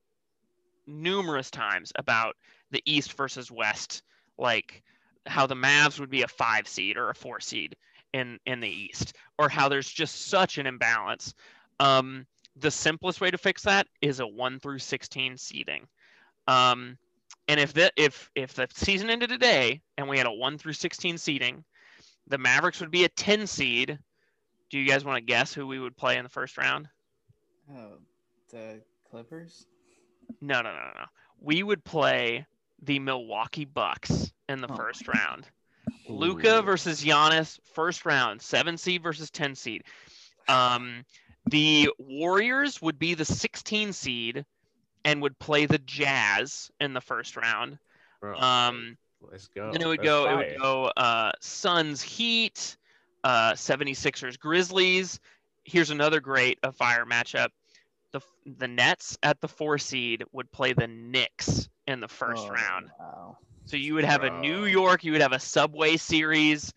[0.88, 2.36] numerous times about
[2.72, 4.04] the East versus West,
[4.38, 4.84] like
[5.26, 7.76] how the Mavs would be a five seed or a four seed
[8.14, 11.34] in in the East, or how there's just such an imbalance.
[11.80, 12.26] Um,
[12.56, 15.88] the simplest way to fix that is a one through sixteen seeding.
[16.48, 16.98] Um,
[17.48, 20.74] and if the if if the season ended today and we had a one through
[20.74, 21.64] sixteen seeding,
[22.28, 24.00] the Mavericks would be a ten seed.
[24.70, 26.88] Do you guys want to guess who we would play in the first round?
[27.72, 27.94] Oh,
[28.52, 29.66] the Clippers.
[30.42, 31.06] No, no, no, no, no.
[31.42, 32.46] We would play
[32.82, 34.76] the Milwaukee Bucks in the Oh.
[34.76, 35.48] first round.
[36.08, 39.84] Luka versus Giannis, first round, seven seed versus ten seed.
[40.48, 41.04] Um,
[41.46, 44.46] the Warriors would be the 16 seed
[45.06, 47.80] and would play the Jazz in the first round.
[48.22, 48.38] Bro.
[48.40, 49.72] Um, Let's go.
[49.72, 50.26] Then it would That's go.
[50.28, 50.86] It would go.
[50.96, 52.78] Uh, Suns, Heat,
[53.24, 55.20] uh, 76ers, Grizzlies.
[55.64, 57.50] Here's another great a fire matchup.
[58.12, 62.50] The the Nets at the four seed would play the Knicks in the first Oh,
[62.52, 62.90] round.
[63.00, 63.38] Wow.
[63.66, 66.74] So you would have a New York, you would have a Subway series.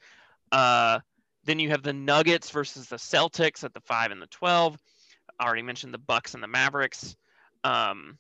[0.50, 1.00] Uh,
[1.44, 4.76] then you have the Nuggets versus the Celtics at the five and the twelve.
[5.40, 7.16] I already mentioned the Bucks and the Mavericks.
[7.64, 8.18] Um,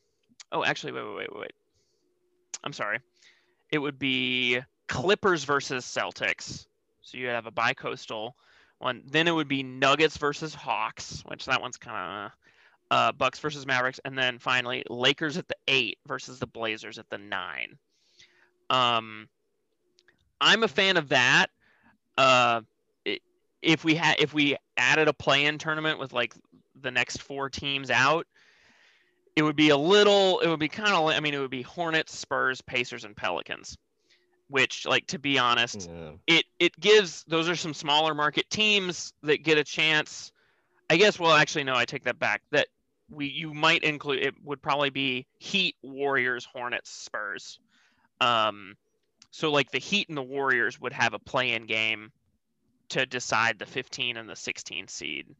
[0.50, 1.52] oh, actually, wait, wait, wait, wait.
[2.64, 3.00] I'm sorry.
[3.70, 6.66] It would be Clippers versus Celtics.
[7.02, 8.36] So you'd have a bi-coastal
[8.78, 9.02] one.
[9.06, 11.96] Then it would be Nuggets versus Hawks, which that one's kind
[12.26, 12.32] of
[12.90, 17.08] uh, Bucks versus Mavericks, and then finally Lakers at the eight versus the Blazers at
[17.10, 17.78] the nine.
[18.70, 19.28] Um,
[20.40, 21.46] I'm a fan of that.
[22.18, 22.62] Uh,
[23.06, 23.20] i-
[23.62, 26.34] if we had if we added a play-in tournament with like
[26.80, 28.26] the next four teams out,
[29.36, 30.40] it would be a little.
[30.40, 31.06] It would be kind of.
[31.06, 33.78] I mean, it would be Hornets, Spurs, Pacers, and Pelicans.
[34.52, 36.10] Which, like, to be honest, Yeah.
[36.26, 40.30] it it gives those are some smaller market teams that get a chance.
[40.90, 41.18] I guess.
[41.18, 41.74] Well, actually, no.
[41.74, 42.42] I take that back.
[42.50, 42.68] That
[43.08, 44.22] we you might include.
[44.22, 47.60] It would probably be Heat, Warriors, Hornets, Spurs.
[48.20, 48.76] Um,
[49.30, 52.12] so like the Heat and the Warriors would have a play-in game
[52.90, 55.34] to decide the 15 and the 16 seed.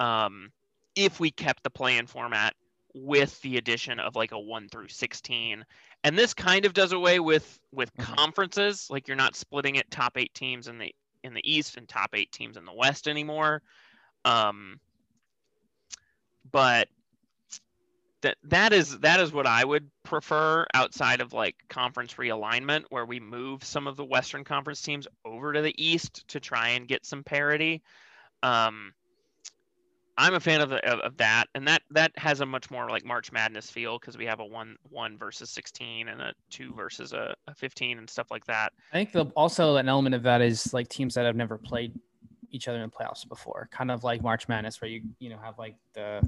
[0.00, 0.50] Um,
[0.96, 2.56] if we kept the play-in format
[2.94, 5.64] with the addition of like a 1 through 16
[6.04, 8.16] and this kind of does away with with Mhm.
[8.16, 11.88] conferences like you're not splitting it top 8 teams in the in the east and
[11.88, 13.62] top 8 teams in the west anymore
[14.24, 14.80] um
[16.50, 16.88] but
[18.22, 23.06] that that is that is what I would prefer outside of like conference realignment where
[23.06, 26.86] we move some of the western conference teams over to the east to try and
[26.86, 27.82] get some parity
[28.42, 28.92] um
[30.18, 33.04] I'm a fan of, of, of that, and that that has a much more like
[33.04, 37.12] March Madness feel because we have a one one versus sixteen and a two versus
[37.12, 38.72] a, a fifteen and stuff like that.
[38.92, 41.98] I think the also an element of that is like teams that have never played
[42.50, 45.38] each other in the playoffs before, kind of like March Madness, where you you know
[45.42, 46.20] have like the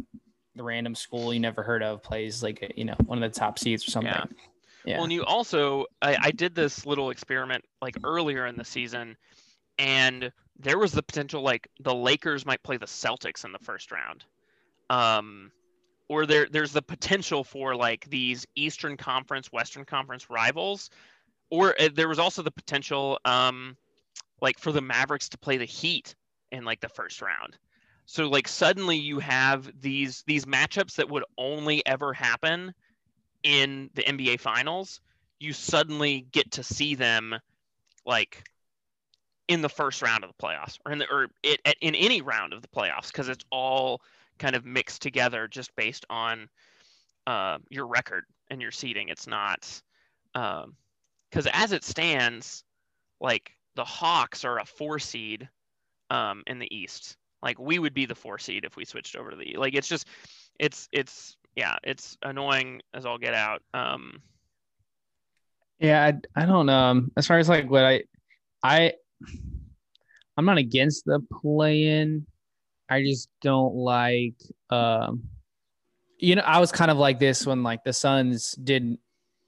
[0.54, 3.58] the random school you never heard of plays like you know one of the top
[3.58, 4.12] seeds or something.
[4.12, 4.24] Yeah.
[4.84, 4.96] Yeah.
[4.96, 9.16] Well, and you also, I, I did this little experiment like earlier in the season,
[9.78, 13.90] and there was the potential like the Lakers might play the Celtics in the first
[13.92, 14.24] round,
[14.90, 15.50] um,
[16.08, 20.90] or there there's the potential for like these Eastern Conference, Western Conference rivals,
[21.50, 23.76] or uh, there was also the potential, um,
[24.40, 26.14] like for the Mavericks to play the Heat
[26.52, 27.56] in like the first round.
[28.06, 32.72] So like suddenly you have these these matchups that would only ever happen
[33.42, 35.00] in the NBA finals,
[35.40, 37.34] you suddenly get to see them
[38.06, 38.44] like
[39.52, 42.22] in the first round of the playoffs or in the or it at, in any
[42.22, 44.00] round of the playoffs because it's all
[44.38, 46.48] kind of mixed together just based on
[47.26, 49.08] uh, your record and your seeding.
[49.08, 49.82] It's not
[50.32, 52.64] because as it stands,
[53.20, 55.48] like the Hawks are a four seed
[56.10, 57.16] um, in the East.
[57.42, 59.88] Like we would be the four seed if we switched over to the like it's
[59.88, 60.06] just
[60.58, 63.62] it's it's yeah it's annoying as all get out.
[63.74, 64.22] Um,
[65.78, 66.78] Yeah, I, I don't know.
[66.78, 68.04] Um, as far as like what I,
[68.62, 68.92] I,
[70.36, 72.26] I'm not against the play-in.
[72.88, 74.34] I just don't like.
[74.70, 75.24] Um,
[76.18, 79.00] you know, I was kind of like this when like the Suns didn't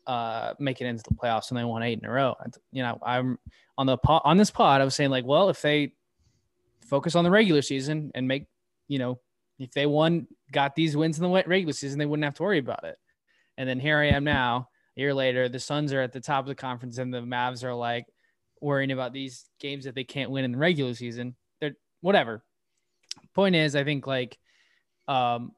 [0.07, 2.35] uh make it into the playoffs and they won eight in a row.
[2.73, 3.39] You know, I'm
[3.79, 4.81] on the pod, on this pod.
[4.81, 5.95] I was saying like, well, if they
[6.85, 8.47] focus on the regular season and make,
[8.89, 9.21] you know,
[9.59, 12.59] if they won, got these wins in the regular season, they wouldn't have to worry
[12.59, 12.99] about it.
[13.57, 16.45] And then here I am now, a year later, the Suns are at the top
[16.45, 18.07] of the conference and the Mavs are like
[18.65, 21.37] worrying about these games that they can't win in the regular season.
[21.61, 22.43] They're whatever.
[23.35, 24.39] Point is, I think like
[25.07, 25.53] um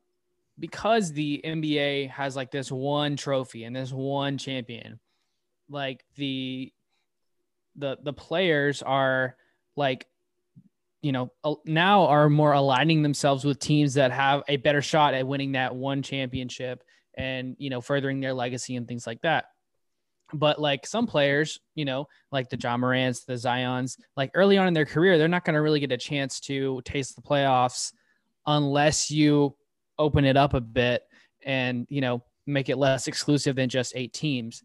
[0.59, 5.01] because the NBA has like this one trophy and this one champion,
[5.69, 6.73] like the
[7.77, 9.37] the the players are
[9.77, 10.07] like
[11.03, 11.31] you know
[11.65, 15.75] now are more aligning themselves with teams that have a better shot at winning that
[15.75, 16.83] one championship
[17.15, 19.47] and you know furthering their legacy and things like that
[20.33, 24.67] but like some players you know like the ja morants the zions like early on
[24.67, 27.93] in their career they're not going to really get a chance to taste the playoffs
[28.47, 29.55] unless you
[29.99, 31.05] open it up a bit
[31.45, 34.63] and you know make it less exclusive than just eight teams.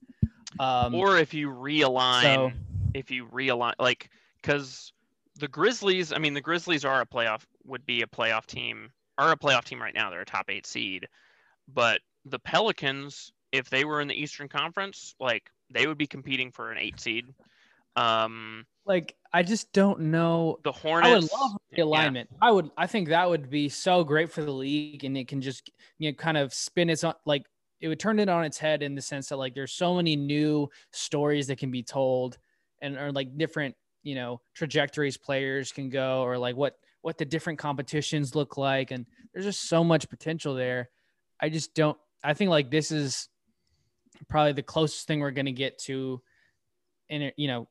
[0.60, 2.52] Um or if you realign so
[2.94, 4.10] if you realign like
[4.42, 4.92] because
[5.38, 8.92] the grizzlies i mean the grizzlies are a playoff would be a playoff team
[9.22, 10.10] are a playoff team right now.
[10.10, 11.08] They're a top eight seed.
[11.72, 16.52] But the pelicans if they were in the eastern conference like they would be competing
[16.52, 17.26] for an eight seed
[17.96, 21.84] um like i just don't know the hornets I would love yeah.
[21.84, 22.28] realignment.
[22.42, 22.72] I would.
[22.78, 26.10] I think that would be so great for the league, and it can just you
[26.10, 27.44] know kind of spin its on like
[27.82, 30.16] it would turn it on its head in the sense that like there's so many
[30.16, 32.38] new stories that can be told
[32.82, 37.26] and or like different you know trajectories players can go or like what what the
[37.26, 40.90] different competitions look like and there's just so much potential there
[41.40, 43.30] i just don't i think like this is
[44.28, 46.22] probably the closest thing we're going to get to
[47.10, 47.68] in you know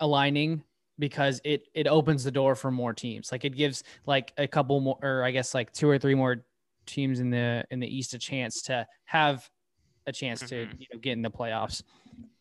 [0.00, 0.62] aligning
[0.98, 3.30] because it it opens the door for more teams.
[3.32, 6.44] Like it gives like a couple more or i guess like two or three more
[6.86, 9.48] teams in the in the east a chance to have
[10.06, 10.80] a chance to Mhm.
[10.80, 11.82] you know get in the playoffs.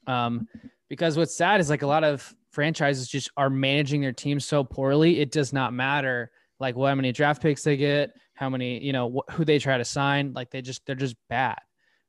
[0.08, 0.48] Um
[0.90, 4.64] because what's sad is like a lot of franchises just are managing their team so
[4.64, 8.82] poorly it does not matter like what how many draft picks they get how many
[8.84, 11.58] you know wh- who they try to sign like they just they're just bad.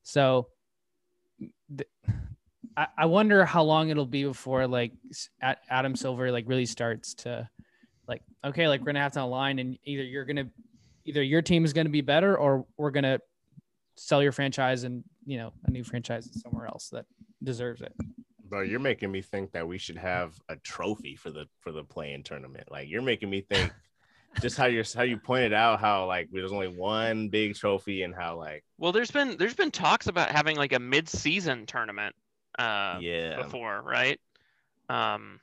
[0.05, 0.49] So
[2.77, 4.93] I, I wonder how long it'll be before like
[5.69, 7.49] adam silver like really starts to
[8.07, 10.49] like okay like we're gonna have to align and either you're gonna
[11.05, 13.19] either your team is gonna be better or we're gonna
[13.97, 17.05] sell your franchise and you know a new franchise somewhere else that
[17.43, 17.93] deserves it
[18.49, 21.85] Bro, you're making me think that we should have a trophy for the for the
[21.85, 22.71] play-in tournament.
[22.71, 23.71] Like you're making me think
[24.41, 28.15] just how you're how you pointed out how like there's only one big trophy and
[28.15, 32.15] how like Well, there's been there's been talks about having like a mid-season tournament
[32.59, 34.21] uh, yeah before, right?
[34.89, 35.41] Um,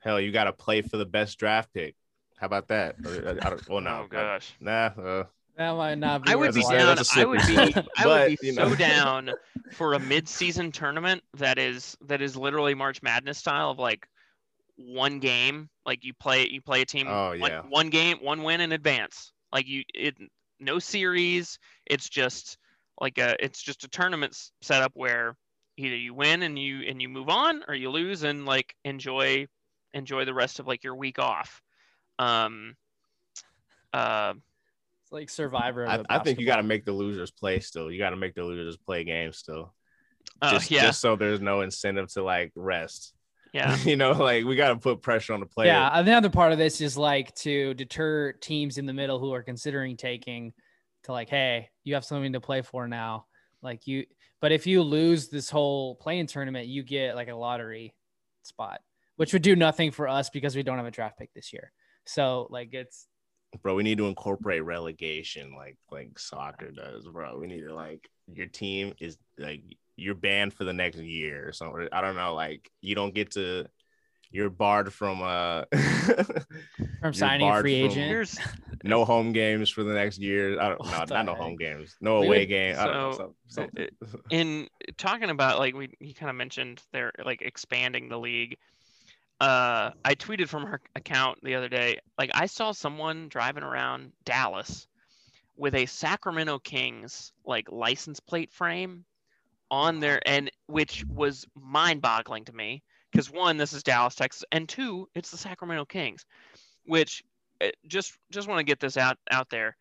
[0.00, 1.94] hell you got to play for the best draft pick.
[2.38, 2.96] How about that?
[3.04, 4.90] I don't, well, no, oh gosh, nah.
[4.96, 5.24] Uh,
[5.56, 6.86] that might not be I would be it's That's a- at.
[6.86, 6.96] down.
[6.96, 7.86] that's a I would be slippery slope.
[7.98, 8.74] I would be you so know.
[8.76, 9.30] down
[9.72, 14.06] for a mid-season tournament that is that is literally March Madness style of like
[14.78, 17.62] one game, like you play you play a team Oh, one, yeah.
[17.68, 19.32] one game, one win in advance.
[19.52, 20.16] Like you it
[20.60, 22.58] no series, it's just
[23.00, 25.36] like a it's just a tournament s- setup where
[25.76, 29.46] either you win and you and you move on or you lose and like enjoy
[29.94, 31.62] enjoy the rest of like your week off.
[32.18, 32.76] Um
[33.92, 34.34] uh
[35.02, 35.86] It's like Survivor.
[35.86, 37.90] I, I think you got to make the losers play still.
[37.90, 39.72] You got to make the losers play games still.
[40.42, 43.14] uh, Just, yeah, just so there's no incentive to like rest.
[43.52, 43.76] Yeah.
[43.84, 45.68] you know, like we got to put pressure on the player.
[45.68, 49.42] Yeah, another part of this is like to deter teams in the middle who are
[49.42, 50.52] considering taking
[51.04, 53.26] to like, hey, you have something to play for now.
[53.62, 54.04] Like you,
[54.40, 57.94] but if you lose this whole play-in tournament, you get like a lottery
[58.42, 58.80] spot,
[59.16, 61.72] which would do nothing for us because we don't have a draft pick this year.
[62.06, 63.06] So like it's
[63.62, 68.06] bro we need to incorporate relegation like like soccer does bro we need to like
[68.30, 69.62] your team is like
[69.98, 71.88] you're banned for the next year or something.
[71.92, 73.66] I don't know like you don't get to
[74.30, 75.64] you're barred from uh
[77.00, 78.08] from signing a free from- agent.
[78.08, 78.38] Here's
[78.84, 80.60] no home games for the next year.
[80.60, 81.96] I don't know, no the not no home games.
[82.00, 82.76] No We away would- game.
[82.78, 83.88] I don't know so, something.
[84.30, 88.56] in talking about like we you kind of mentioned they're like expanding the league
[89.40, 94.10] uh i tweeted from her account the other day like i saw someone driving around
[94.24, 94.88] dallas
[95.56, 99.04] with a sacramento kings like license plate frame
[99.70, 104.68] on there and which was mind-boggling to me because one this is dallas texas and
[104.68, 106.24] two it's the sacramento kings
[106.84, 107.22] which
[107.62, 109.76] uh, just just want to get this out out there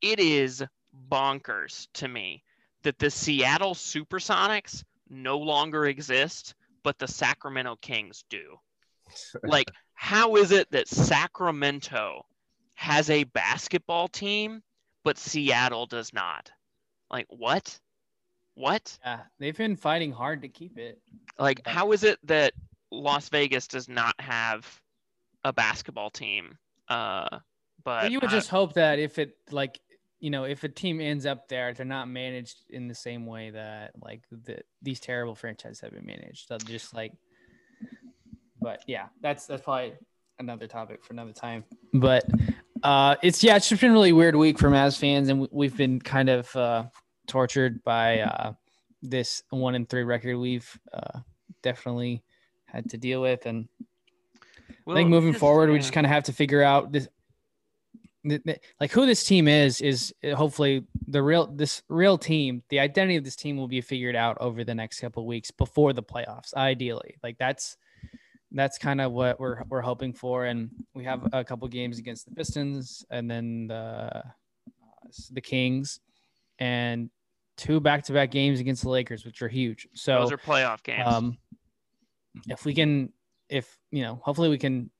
[0.00, 0.64] it is
[1.10, 2.42] bonkers to me
[2.82, 8.56] that the Seattle Supersonics no longer exist, but the Sacramento Kings do.
[9.44, 12.26] like, how is it that Sacramento
[12.74, 14.62] has a basketball team,
[15.04, 16.50] but Seattle does not?
[17.10, 17.78] Like, what?
[18.54, 18.98] What?
[19.04, 21.00] Yeah, they've been fighting hard to keep it.
[21.38, 22.52] Like, how is it that
[22.90, 24.80] Las Vegas does not have
[25.44, 26.58] a basketball team?
[26.88, 27.38] Uh,
[27.84, 29.80] but you would just hope that if it like
[30.20, 33.50] you know if a team ends up there, they're not managed in the same way
[33.50, 36.46] that like the, these terrible franchises have been managed.
[36.48, 37.12] So just like,
[38.60, 39.94] but yeah, that's that's probably
[40.38, 41.64] another topic for another time.
[41.94, 42.24] But
[42.82, 45.48] uh, it's yeah, it's just been a really weird week for Mavs fans, and we-
[45.50, 46.84] we've been kind of uh,
[47.26, 48.52] tortured by uh,
[49.02, 51.20] this one in three record we've uh,
[51.62, 52.22] definitely
[52.66, 53.68] had to deal with, and
[54.88, 57.08] I think moving forward, we just kind of have to figure out this,
[58.28, 59.80] th- th- like who this team is.
[59.80, 62.62] Is uh, hopefully the real this real team.
[62.68, 65.50] The identity of this team will be figured out over the next couple of weeks
[65.50, 66.54] before the playoffs.
[66.54, 67.76] Ideally, like that's
[68.50, 70.46] that's kind of what we're we're hoping for.
[70.46, 74.22] And we have a couple games against the Pistons, and then the uh,
[75.30, 76.00] the Kings,
[76.58, 77.10] and
[77.56, 79.88] two back to back games against the Lakers, which are huge.
[79.94, 81.06] So those are playoff games.
[81.06, 81.38] um,
[82.48, 83.12] if we can,
[83.48, 84.90] if you know, hopefully we can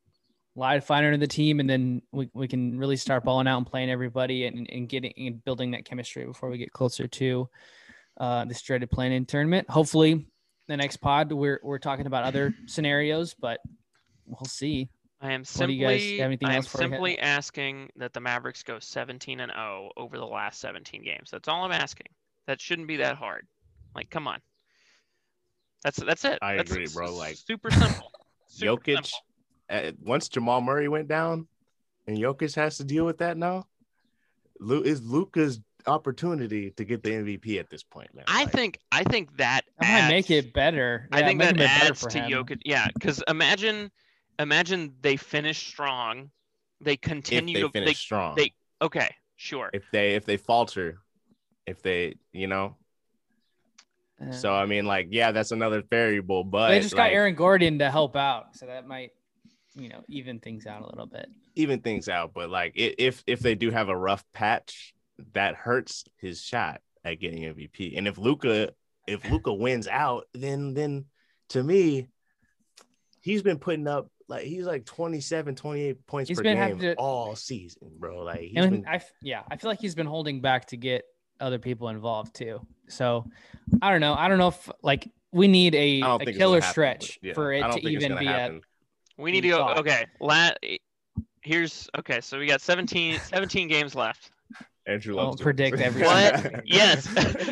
[0.54, 3.56] light a fire under the team, and then we, we can really start balling out
[3.56, 7.48] and playing everybody and, and getting and building that chemistry before we get closer to
[8.18, 9.68] uh, this dreaded play-in tournament.
[9.70, 10.26] Hopefully,
[10.68, 13.60] the next pod we're we're talking about other scenarios, but
[14.26, 14.88] we'll see.
[15.22, 16.90] I am What do simply, you guys- have anything I am else before we head-
[16.96, 21.30] simply asking that the Mavericks go 17 and 0 over the last 17 games.
[21.30, 22.08] That's all I'm asking.
[22.46, 23.46] That shouldn't be that hard.
[23.94, 24.40] Like, come on.
[25.84, 26.38] That's that's it.
[26.42, 28.10] I That's agree, s- bro, like- super simple.
[28.48, 29.10] Super Jokic, simple.
[29.70, 31.48] uh, once Jamal Murray went down,
[32.06, 33.66] and Jokic has to deal with that now,
[34.60, 38.24] Lu- is Luka's opportunity to get the MVP at this point, man.
[38.28, 41.08] I Like, think I think that That might make it better.
[41.10, 42.30] I think that it better adds to him.
[42.30, 42.60] Jokic.
[42.66, 43.90] Yeah, because imagine
[44.38, 46.30] imagine they finish strong,
[46.80, 49.70] they if continue they to finish strong, they okay, sure.
[49.72, 50.98] if they if they falter,
[51.66, 52.76] if they you know,
[54.20, 54.30] Yeah.
[54.30, 57.78] so I mean, like, yeah, that's another variable, but they just got like, Aaron Gordon
[57.80, 59.10] to help out, so that might,
[59.74, 61.28] you know, even things out a little bit.
[61.54, 62.32] even things out.
[62.34, 64.94] But like, if if they do have a rough patch,
[65.34, 67.96] that hurts his shot at getting MVP.
[67.96, 68.70] And if Luka
[69.06, 71.06] if Luka wins out, then then
[71.50, 72.08] to me,
[73.20, 76.94] he's been putting up like he's like 27, 28 points He's per been game to-
[76.96, 78.22] all season, bro.
[78.24, 80.76] Like he's and been I, f- yeah, I feel like he's been holding back to
[80.76, 81.04] get
[81.38, 82.66] other people involved too.
[82.88, 83.26] So
[83.82, 84.14] I don't know.
[84.14, 87.34] I don't know if like we need a, I don't a killer happen, stretch yeah,
[87.34, 88.52] for it to even gonna be at.
[89.18, 89.80] We need to go thoughts?
[89.80, 90.06] okay.
[90.20, 90.50] La-
[91.42, 94.30] here's okay, so we got 17 17 games left.
[94.86, 96.08] Andrew Don't predict everything.
[96.08, 96.62] What?
[96.66, 97.06] yes.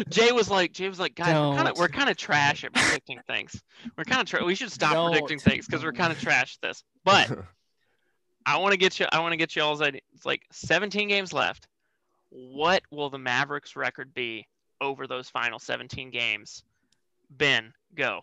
[0.09, 2.73] Jay was like, Jay was like, guys, we're kind of we're kind of trash at
[2.73, 3.63] predicting things.
[3.97, 5.11] We're kind of tra- we should stop Don't.
[5.13, 6.85] predicting things because we're kind of trash at this.
[7.05, 7.31] But
[8.45, 9.07] I want to get you.
[9.11, 10.01] I want to get you all's idea.
[10.15, 11.67] It's like 17 games left.
[12.31, 14.47] What will the Mavericks record be
[14.81, 16.63] over those final 17 games?
[17.31, 18.21] Ben, go.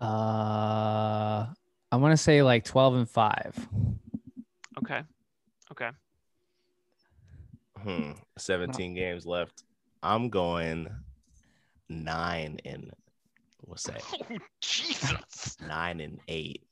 [0.00, 1.46] Uh,
[1.92, 3.54] I want to say like twelve and five.
[4.78, 5.02] Okay.
[5.72, 5.90] Okay.
[7.82, 8.12] Hmm.
[8.38, 9.64] 17 games left.
[10.02, 10.88] I'm going
[11.88, 12.90] nine and
[13.60, 14.02] what's that?
[14.30, 15.56] Oh Jesus.
[15.66, 16.64] Nine and eight.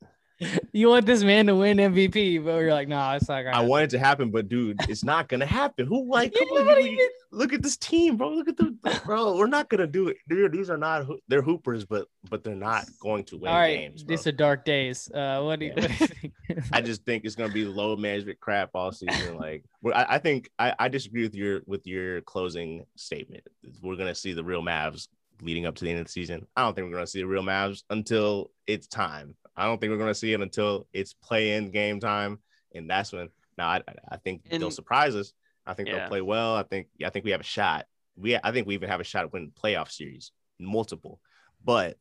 [0.72, 3.56] You want this man to win MVP, but you're like, nah, it's not gonna.
[3.56, 5.86] I want it to happen, but dude, it's not gonna happen.
[5.86, 6.98] Who like on,
[7.30, 8.30] look at this team, bro.
[8.30, 8.76] Look at the
[9.06, 9.36] bro.
[9.36, 10.16] We're not gonna do it.
[10.28, 13.76] Dude, these are not they're hoopers, but but they're not going to win All right,
[13.76, 14.02] games.
[14.02, 14.16] Bro.
[14.16, 15.08] these are dark days.
[15.12, 15.82] Uh, what do you, Yeah.
[15.82, 16.64] what do you think?
[16.72, 19.36] I just think it's gonna be load management crap all season.
[19.36, 19.64] Like,
[19.94, 23.44] I, I think I, I disagree with your with your closing statement.
[23.80, 25.06] We're gonna see the real Mavs
[25.40, 26.46] leading up to the end of the season.
[26.56, 29.36] I don't think we're gonna see the real Mavs until it's time.
[29.56, 32.38] I don't think we're gonna see it until it's play in game time,
[32.74, 33.28] and that's when.
[33.56, 35.32] Now, I, I think they'll surprise us.
[35.64, 36.00] I think Yeah.
[36.00, 36.56] they'll play well.
[36.56, 37.86] I think I think we have a shot.
[38.16, 41.20] We I think we even have a shot at winning playoff series, multiple.
[41.64, 41.96] But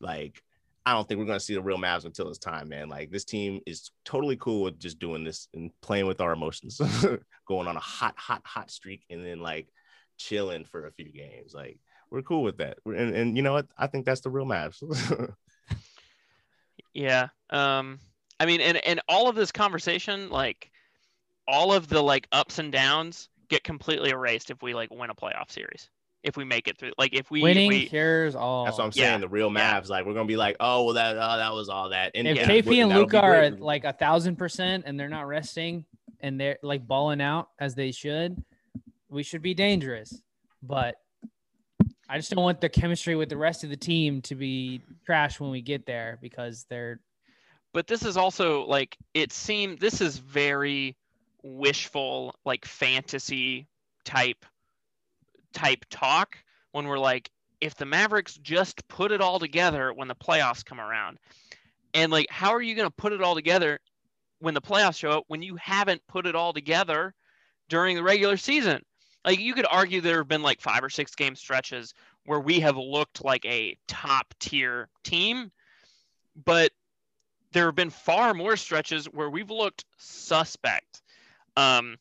[0.00, 0.42] like
[0.84, 2.88] I don't think we're gonna see the real Mavs until it's time, man.
[2.88, 6.80] Like this team is totally cool with just doing this and playing with our emotions,
[7.46, 9.68] going on a hot, hot, hot streak, and then like
[10.16, 11.54] chilling for a few games.
[11.54, 11.78] Like
[12.10, 12.78] we're cool with that.
[12.86, 13.66] And, and you know what?
[13.76, 14.82] I think that's the real Mavs.
[16.98, 17.28] Yeah.
[17.50, 18.00] Um
[18.40, 20.70] I mean and and all of this conversation like
[21.46, 25.14] all of the like ups and downs get completely erased if we like win a
[25.14, 25.88] playoff series.
[26.24, 28.64] If we make it through like if we, if Winning we cures all.
[28.64, 29.10] that's what I'm Yeah.
[29.10, 29.20] saying.
[29.20, 29.80] The real Yeah.
[29.80, 32.10] Mavs, like we're gonna be like, oh well, that oh, that was all that.
[32.16, 32.42] And if Yeah.
[32.42, 35.84] and KP and that'll Luka are at like a thousand percent and they're not resting
[36.20, 38.42] and they're like balling out as they should,
[39.08, 40.20] we should be dangerous.
[40.62, 40.96] But
[42.08, 45.38] I just don't want the chemistry with the rest of the team to be trash
[45.38, 47.00] when we get there because they're
[47.74, 50.96] but this is also like it seemed this is very
[51.42, 53.68] wishful like fantasy
[54.04, 54.44] type
[55.52, 56.36] type talk
[56.72, 57.30] when we're like
[57.60, 61.18] if the Mavericks just put it all together when the playoffs come around.
[61.92, 63.80] And like how are you going to put it all together
[64.38, 67.14] when the playoffs show up when you haven't put it all together
[67.68, 68.82] during the regular season?
[69.24, 71.94] Like you could argue there have been like 5 or 6 game stretches
[72.24, 75.50] where we have looked like a top tier team
[76.44, 76.70] but
[77.52, 81.02] there have been far more stretches where we've looked suspect.
[81.56, 81.96] Um,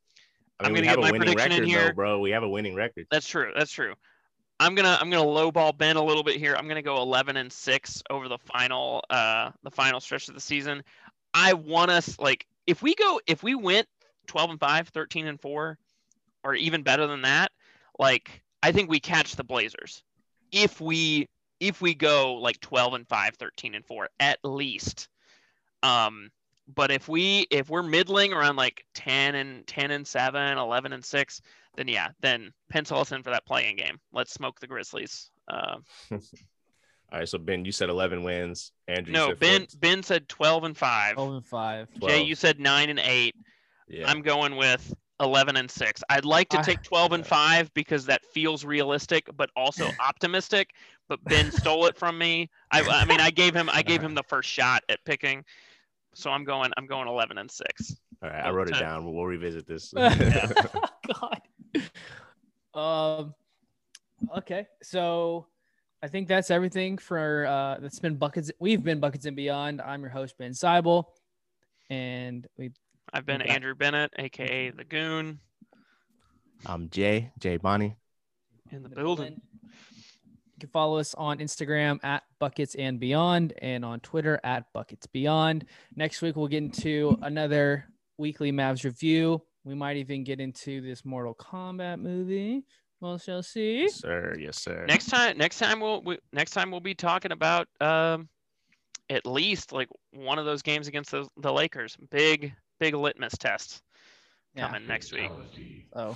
[0.59, 1.87] I I'm mean, gonna get a my winning prediction in record, here.
[1.89, 2.19] though, bro.
[2.19, 3.07] We have a winning record.
[3.09, 3.51] that's true.
[3.55, 3.93] That's true.
[4.59, 6.55] I'm gonna I'm gonna lowball Ben a little bit here.
[6.55, 10.41] I'm gonna go 11 and six over the final uh the final stretch of the
[10.41, 10.83] season.
[11.33, 13.87] I want us like if we go if we went
[14.27, 15.77] 12 and 5, 13 and 4,
[16.47, 17.51] or even better than that,
[17.99, 20.01] like I think we catch the Blazers.
[20.51, 21.27] If we
[21.59, 25.09] if we go like 12 and 5, 13 and 4 at least.
[25.83, 26.29] Um
[26.73, 31.03] but if we if we're middling around like 10 and 10 and 7, 11 and
[31.03, 31.41] 6,
[31.75, 33.99] then yeah, then pencil us in for that play-in game.
[34.13, 35.29] Let's smoke the Grizzlies.
[35.49, 35.77] Uh,
[36.11, 38.73] All right, so Ben, you said 11 wins.
[38.87, 39.79] Andrew, you no, said Ben 14.
[39.79, 41.13] Ben said 12 and 5.
[41.15, 41.93] 12 and 5.
[41.93, 42.27] Jay, 12.
[42.27, 43.35] you said 9 and 8.
[43.89, 44.09] Yeah.
[44.09, 46.03] I'm going with 11 and 6.
[46.09, 50.71] I'd like to take 12 and 5 because that feels realistic but also optimistic,
[51.09, 52.49] but Ben stole it from me.
[52.71, 55.43] I, I mean, I gave him I gave him the first shot at picking.
[56.13, 57.95] So I'm going I'm going 11 and 6.
[58.23, 58.83] All right, I wrote it Okay.
[58.83, 59.05] down.
[59.05, 59.93] We'll, we'll revisit this.
[59.95, 61.41] God.
[62.73, 63.33] Um,
[64.35, 65.47] Okay, so
[66.01, 68.51] I think that's everything for uh that's been buckets.
[68.59, 69.81] We've been buckets and beyond.
[69.81, 71.05] I'm your host Ben Seibel,
[71.89, 72.71] and we
[73.13, 73.49] I've been Okay.
[73.51, 75.39] Andrew Bennett, aka the Goon,
[76.65, 77.95] I'm Jay, Jay Bonnie.
[78.71, 79.41] in the in building.
[79.63, 85.05] You can follow us on Instagram at Buckets and Beyond and on Twitter at Buckets
[85.05, 85.65] Beyond.
[85.95, 87.85] Next week, we'll get into another
[88.17, 89.43] weekly Mavs review.
[89.63, 92.65] We might even get into this Mortal Kombat movie.
[92.99, 93.81] We'll shall see.
[93.81, 94.35] Yes, sir.
[94.39, 94.85] Yes, sir.
[94.87, 98.27] Next time, next time we'll we, next time we'll be talking about um,
[99.11, 101.95] at least like one of those games against the, the Lakers.
[102.09, 103.81] Big big litmus test
[104.55, 104.67] Yeah.
[104.67, 105.31] coming next week.
[105.93, 106.15] Oh,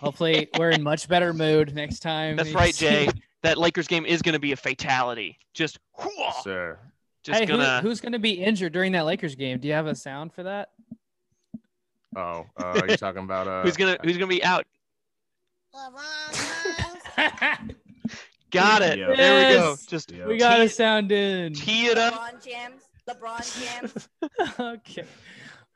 [0.00, 2.36] hopefully, we're in much better mood next time.
[2.36, 3.08] That's right, Jay.
[3.42, 5.38] That Lakers game is going to be a fatality.
[5.54, 5.78] Just
[6.16, 6.78] Yes, sir.
[7.22, 7.80] just Hey, gonna.
[7.80, 9.58] who's going to be injured during that Lakers game?
[9.58, 10.70] Do you have a sound for that?
[12.16, 13.62] Oh, uh, are you talking about uh?
[13.62, 14.64] Who's gonna Who's gonna be out?
[18.50, 18.98] Got it.
[18.98, 19.14] Yeah.
[19.14, 19.76] There we go.
[19.86, 20.26] Just Yeah.
[20.26, 21.52] we got a sound in.
[21.54, 22.14] tee it up.
[22.14, 22.82] LeBron jams.
[23.08, 24.08] LeBron jams.
[24.58, 25.04] okay.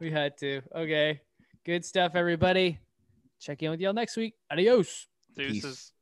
[0.00, 0.62] We had to.
[0.74, 1.20] Okay.
[1.64, 2.78] Good stuff, everybody.
[3.38, 4.34] Check in with y'all next week.
[4.50, 5.06] Adios.
[5.36, 5.62] Deuces.
[5.62, 5.92] Peace.